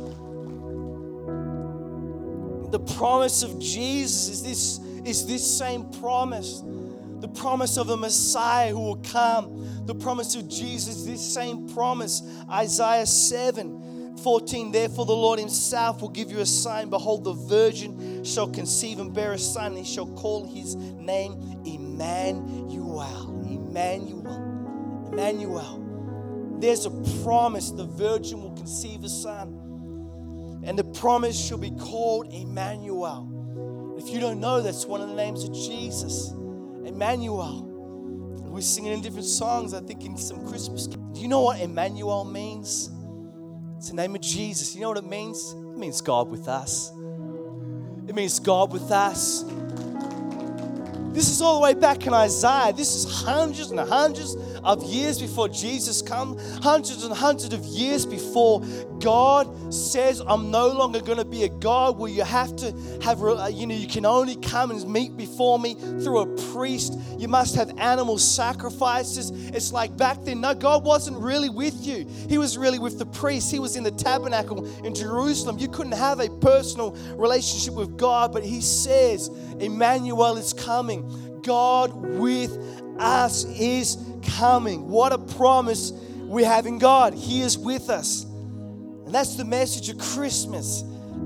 The 2.71 2.79
promise 2.95 3.43
of 3.43 3.59
Jesus 3.59 4.29
is 4.29 4.43
this, 4.43 4.79
is 5.05 5.27
this 5.27 5.57
same 5.57 5.89
promise. 5.99 6.63
The 7.21 7.29
promise 7.29 7.77
of 7.77 7.89
a 7.89 7.97
Messiah 7.97 8.71
who 8.71 8.79
will 8.79 9.03
come. 9.03 9.85
The 9.85 9.95
promise 9.95 10.35
of 10.35 10.49
Jesus, 10.49 11.03
this 11.03 11.21
same 11.33 11.69
promise. 11.69 12.21
Isaiah 12.49 13.05
7 13.05 14.17
14. 14.23 14.71
Therefore, 14.71 15.05
the 15.05 15.15
Lord 15.15 15.39
Himself 15.39 16.01
will 16.01 16.09
give 16.09 16.31
you 16.31 16.39
a 16.39 16.45
sign. 16.45 16.89
Behold, 16.89 17.23
the 17.23 17.33
virgin 17.33 18.23
shall 18.23 18.47
conceive 18.47 18.99
and 18.99 19.13
bear 19.13 19.33
a 19.33 19.37
son, 19.37 19.67
and 19.67 19.77
he 19.77 19.83
shall 19.83 20.07
call 20.07 20.45
his 20.45 20.75
name 20.75 21.61
Emmanuel. 21.65 23.43
Emmanuel. 23.47 25.09
Emmanuel. 25.11 26.57
There's 26.59 26.85
a 26.85 26.91
promise 27.23 27.71
the 27.71 27.85
virgin 27.85 28.41
will 28.41 28.55
conceive 28.55 29.03
a 29.03 29.09
son, 29.09 30.61
and 30.63 30.77
the 30.77 30.83
promise 30.83 31.39
shall 31.39 31.57
be 31.57 31.71
called 31.71 32.31
Emmanuel. 32.31 33.95
If 33.97 34.09
you 34.09 34.19
don't 34.19 34.39
know, 34.39 34.61
that's 34.61 34.85
one 34.85 35.01
of 35.01 35.09
the 35.09 35.15
names 35.15 35.43
of 35.43 35.53
Jesus, 35.53 36.33
Emmanuel. 36.93 37.67
We're 38.51 38.61
singing 38.61 38.91
in 38.91 39.01
different 39.01 39.25
songs, 39.25 39.73
I 39.73 39.79
think 39.79 40.03
in 40.03 40.17
some 40.17 40.45
Christmas. 40.47 40.87
Do 40.87 40.99
you 41.21 41.27
know 41.27 41.41
what 41.41 41.59
Emmanuel 41.61 42.25
means? 42.25 42.89
It's 43.77 43.89
the 43.89 43.95
name 43.95 44.13
of 44.13 44.21
Jesus. 44.21 44.75
You 44.75 44.81
know 44.81 44.89
what 44.89 44.97
it 44.97 45.09
means? 45.09 45.53
It 45.53 45.77
means 45.77 46.01
God 46.01 46.29
with 46.29 46.47
us. 46.47 46.91
It 48.07 48.13
means 48.13 48.39
God 48.39 48.73
with 48.73 48.91
us. 48.91 49.43
This 51.13 51.29
is 51.29 51.41
all 51.41 51.55
the 51.55 51.63
way 51.63 51.73
back 51.73 52.07
in 52.07 52.13
Isaiah. 52.13 52.71
This 52.73 52.93
is 52.93 53.23
hundreds 53.23 53.71
and 53.71 53.79
hundreds 53.79 54.35
of 54.63 54.83
years 54.83 55.19
before 55.19 55.49
Jesus 55.49 56.01
come, 56.01 56.37
hundreds 56.61 57.03
and 57.03 57.13
hundreds 57.13 57.53
of 57.53 57.65
years 57.65 58.05
before 58.05 58.61
God 59.01 59.73
says, 59.73 60.21
I'm 60.25 60.51
no 60.51 60.67
longer 60.67 61.01
going 61.01 61.17
to 61.17 61.25
be 61.25 61.43
a 61.43 61.49
God 61.49 61.97
where 61.97 62.11
you 62.11 62.23
have 62.23 62.55
to 62.57 62.71
have, 63.03 63.21
uh, 63.23 63.49
you 63.51 63.65
know, 63.67 63.75
you 63.75 63.87
can 63.87 64.05
only 64.05 64.35
come 64.35 64.71
and 64.71 64.87
meet 64.87 65.17
before 65.17 65.59
me 65.59 65.75
through 65.75 66.19
a 66.19 66.53
priest. 66.53 66.97
You 67.17 67.27
must 67.27 67.55
have 67.55 67.77
animal 67.79 68.17
sacrifices. 68.17 69.31
It's 69.49 69.71
like 69.71 69.97
back 69.97 70.23
then, 70.23 70.41
no, 70.41 70.53
God 70.53 70.85
wasn't 70.85 71.17
really 71.17 71.49
with 71.49 71.85
you. 71.85 72.07
He 72.29 72.37
was 72.37 72.57
really 72.57 72.79
with 72.79 72.99
the 72.99 73.05
priest. 73.05 73.51
He 73.51 73.59
was 73.59 73.75
in 73.75 73.83
the 73.83 73.91
tabernacle 73.91 74.65
in 74.85 74.93
Jerusalem. 74.93 75.57
You 75.57 75.67
couldn't 75.67 75.93
have 75.93 76.19
a 76.19 76.29
personal 76.39 76.91
relationship 77.15 77.73
with 77.73 77.97
God, 77.97 78.31
but 78.31 78.43
He 78.43 78.61
says, 78.61 79.29
Emmanuel 79.59 80.37
is 80.37 80.53
coming. 80.53 81.41
God 81.41 81.93
with 82.17 82.55
us 82.99 83.45
is 83.45 83.97
coming. 84.37 84.87
What 84.87 85.11
a 85.11 85.17
promise 85.17 85.91
we 86.27 86.43
have 86.43 86.65
in 86.65 86.77
God. 86.77 87.13
He 87.13 87.41
is 87.41 87.57
with 87.57 87.89
us. 87.89 88.25
And 89.11 89.15
that's 89.17 89.35
the 89.35 89.43
message 89.43 89.89
of 89.89 89.97
Christmas. 89.97 90.85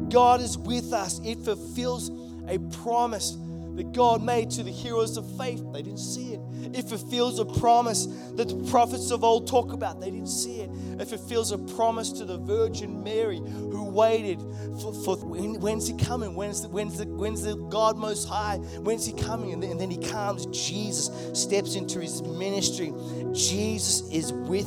God 0.10 0.42
is 0.42 0.58
with 0.58 0.92
us. 0.92 1.22
It 1.24 1.38
fulfills 1.38 2.10
a 2.48 2.58
promise 2.82 3.38
that 3.76 3.92
God 3.92 4.24
made 4.24 4.50
to 4.52 4.64
the 4.64 4.72
heroes 4.72 5.18
of 5.18 5.38
faith, 5.38 5.64
they 5.72 5.84
didn't 5.84 6.00
see 6.00 6.34
it. 6.34 6.40
It 6.74 6.90
fulfills 6.90 7.38
a 7.38 7.46
promise 7.46 8.08
that 8.38 8.48
the 8.48 8.72
prophets 8.72 9.12
of 9.12 9.24
old 9.24 9.48
talk 9.48 9.72
about, 9.72 10.02
they 10.02 10.10
didn't 10.10 10.30
see 10.30 10.62
it. 10.62 10.72
It 11.00 11.08
fulfills 11.08 11.52
a 11.52 11.60
promise 11.60 12.12
to 12.14 12.26
the 12.26 12.40
Virgin 12.40 13.04
Mary 13.04 13.38
who 13.38 13.84
waited 13.84 14.40
for, 14.82 14.92
for 14.92 15.18
when, 15.18 15.60
when's 15.60 15.88
he 15.88 15.96
coming? 15.96 16.34
When's 16.34 16.64
the, 16.64 16.70
when's, 16.70 16.98
the, 16.98 17.06
when's 17.06 17.44
the 17.44 17.56
God 17.56 17.98
Most 17.98 18.28
High? 18.28 18.58
When's 18.80 19.06
he 19.06 19.14
coming? 19.14 19.54
And 19.54 19.62
then, 19.62 19.70
and 19.70 19.80
then 19.80 19.92
he 19.92 20.00
comes. 20.00 20.48
Jesus 20.48 21.12
steps 21.40 21.76
into 21.76 22.00
his 22.00 22.24
ministry. 22.24 22.92
Jesus 23.34 24.10
is 24.10 24.34
with 24.34 24.66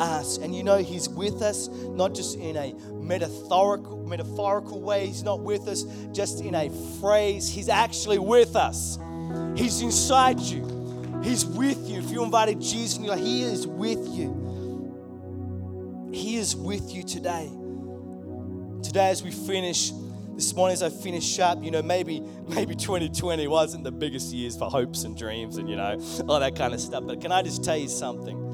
us. 0.00 0.38
And 0.38 0.54
you 0.54 0.64
know, 0.64 0.78
He's 0.78 1.08
with 1.08 1.42
us 1.42 1.68
not 1.68 2.14
just 2.14 2.38
in 2.38 2.56
a 2.56 2.74
metaphorical, 2.94 4.06
metaphorical 4.06 4.80
way, 4.80 5.06
He's 5.06 5.22
not 5.22 5.40
with 5.40 5.68
us 5.68 5.84
just 6.12 6.40
in 6.40 6.54
a 6.54 6.70
phrase. 7.00 7.48
He's 7.48 7.68
actually 7.68 8.18
with 8.18 8.56
us. 8.56 8.98
He's 9.56 9.80
inside 9.82 10.40
you, 10.40 11.20
He's 11.22 11.44
with 11.44 11.88
you. 11.88 12.00
If 12.00 12.10
you 12.10 12.24
invited 12.24 12.60
Jesus 12.60 12.96
and 12.96 13.04
you're 13.04 13.14
like, 13.14 13.24
He 13.24 13.42
is 13.42 13.66
with 13.66 14.06
you, 14.08 16.10
He 16.12 16.36
is 16.36 16.56
with 16.56 16.92
you 16.92 17.02
today. 17.02 17.50
Today, 18.82 19.10
as 19.10 19.22
we 19.22 19.30
finish, 19.30 19.92
this 20.34 20.54
morning 20.54 20.72
as 20.72 20.82
I 20.82 20.88
finish 20.88 21.38
up, 21.38 21.62
you 21.62 21.70
know, 21.70 21.82
maybe 21.82 22.20
maybe 22.48 22.74
2020 22.76 23.46
wasn't 23.46 23.84
the 23.84 23.92
biggest 23.92 24.32
years 24.32 24.56
for 24.56 24.70
hopes 24.70 25.04
and 25.04 25.16
dreams 25.16 25.58
and 25.58 25.68
you 25.68 25.76
know 25.76 26.00
all 26.28 26.40
that 26.40 26.56
kind 26.56 26.72
of 26.72 26.80
stuff. 26.80 27.04
But 27.06 27.20
can 27.20 27.30
I 27.30 27.42
just 27.42 27.62
tell 27.62 27.76
you 27.76 27.88
something? 27.88 28.49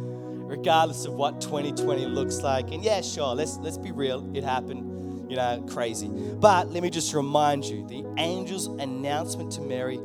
Regardless 0.47 1.05
of 1.05 1.15
what 1.15 1.41
2020 1.41 2.07
looks 2.07 2.41
like. 2.41 2.71
And 2.73 2.83
yeah, 2.85 3.01
sure, 3.01 3.35
let's 3.35 3.57
let's 3.59 3.79
be 3.79 3.93
real, 3.93 4.31
it 4.35 4.45
happened, 4.45 5.31
you 5.31 5.37
know, 5.37 5.65
crazy. 5.69 6.09
But 6.09 6.71
let 6.71 6.83
me 6.83 6.91
just 6.91 7.13
remind 7.15 7.65
you, 7.65 7.87
the 7.87 8.05
angel's 8.17 8.67
announcement 8.67 9.53
to 9.53 9.61
Mary 9.61 10.01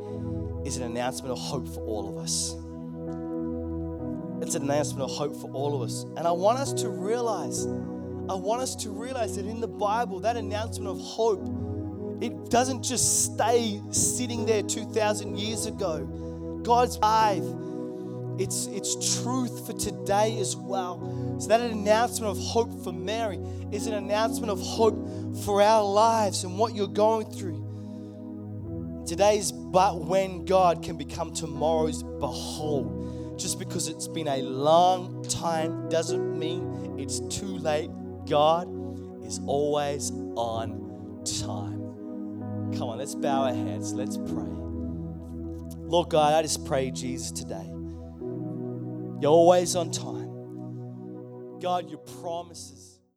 is 0.64 0.76
an 0.76 0.82
announcement 0.82 1.32
of 1.32 1.38
hope 1.38 1.68
for 1.68 1.80
all 1.80 2.08
of 2.08 2.18
us. 2.22 2.54
It's 4.44 4.56
an 4.56 4.62
announcement 4.62 5.02
of 5.08 5.16
hope 5.16 5.36
for 5.40 5.50
all 5.52 5.76
of 5.76 5.82
us. 5.82 6.02
And 6.16 6.26
I 6.26 6.32
want 6.32 6.58
us 6.58 6.72
to 6.82 6.88
realize, 6.88 7.64
I 7.64 8.34
want 8.34 8.60
us 8.60 8.74
to 8.76 8.90
realize 8.90 9.36
that 9.36 9.46
in 9.46 9.60
the 9.60 9.68
Bible, 9.68 10.18
that 10.20 10.36
announcement 10.36 10.88
of 10.88 10.98
hope, 11.00 11.46
it 12.20 12.50
doesn't 12.50 12.82
just 12.82 13.32
stay 13.32 13.80
sitting 13.90 14.44
there 14.44 14.62
2,000 14.62 15.38
years 15.38 15.66
ago. 15.66 16.60
God's 16.62 16.96
alive 16.96 17.44
it's, 18.38 18.66
it's 18.66 19.22
truth 19.22 19.66
for 19.66 19.72
today 19.74 20.38
as 20.38 20.56
well. 20.56 21.36
So, 21.38 21.48
that 21.48 21.60
announcement 21.60 22.30
of 22.30 22.42
hope 22.42 22.82
for 22.82 22.92
Mary 22.92 23.38
is 23.70 23.86
an 23.86 23.94
announcement 23.94 24.50
of 24.50 24.60
hope 24.60 24.96
for 25.44 25.62
our 25.62 25.82
lives 25.84 26.44
and 26.44 26.58
what 26.58 26.74
you're 26.74 26.86
going 26.86 27.30
through. 27.30 29.04
Today's 29.06 29.52
but 29.52 30.04
when 30.04 30.44
God 30.44 30.82
can 30.82 30.96
become 30.96 31.32
tomorrow's 31.32 32.02
behold. 32.02 33.38
Just 33.38 33.58
because 33.58 33.88
it's 33.88 34.06
been 34.06 34.28
a 34.28 34.42
long 34.42 35.24
time 35.24 35.88
doesn't 35.88 36.38
mean 36.38 36.98
it's 36.98 37.20
too 37.20 37.58
late. 37.58 37.90
God 38.28 38.68
is 39.26 39.40
always 39.46 40.10
on 40.36 41.22
time. 41.24 41.80
Come 42.78 42.88
on, 42.88 42.98
let's 42.98 43.14
bow 43.14 43.42
our 43.42 43.54
heads. 43.54 43.92
Let's 43.92 44.16
pray. 44.16 44.52
Lord 45.78 46.08
God, 46.10 46.32
I 46.34 46.42
just 46.42 46.64
pray, 46.64 46.90
Jesus, 46.90 47.32
today 47.32 47.71
you're 49.22 49.30
always 49.30 49.76
on 49.76 49.92
time. 49.92 51.60
God, 51.60 51.88
your 51.88 52.00
promises 52.20 52.91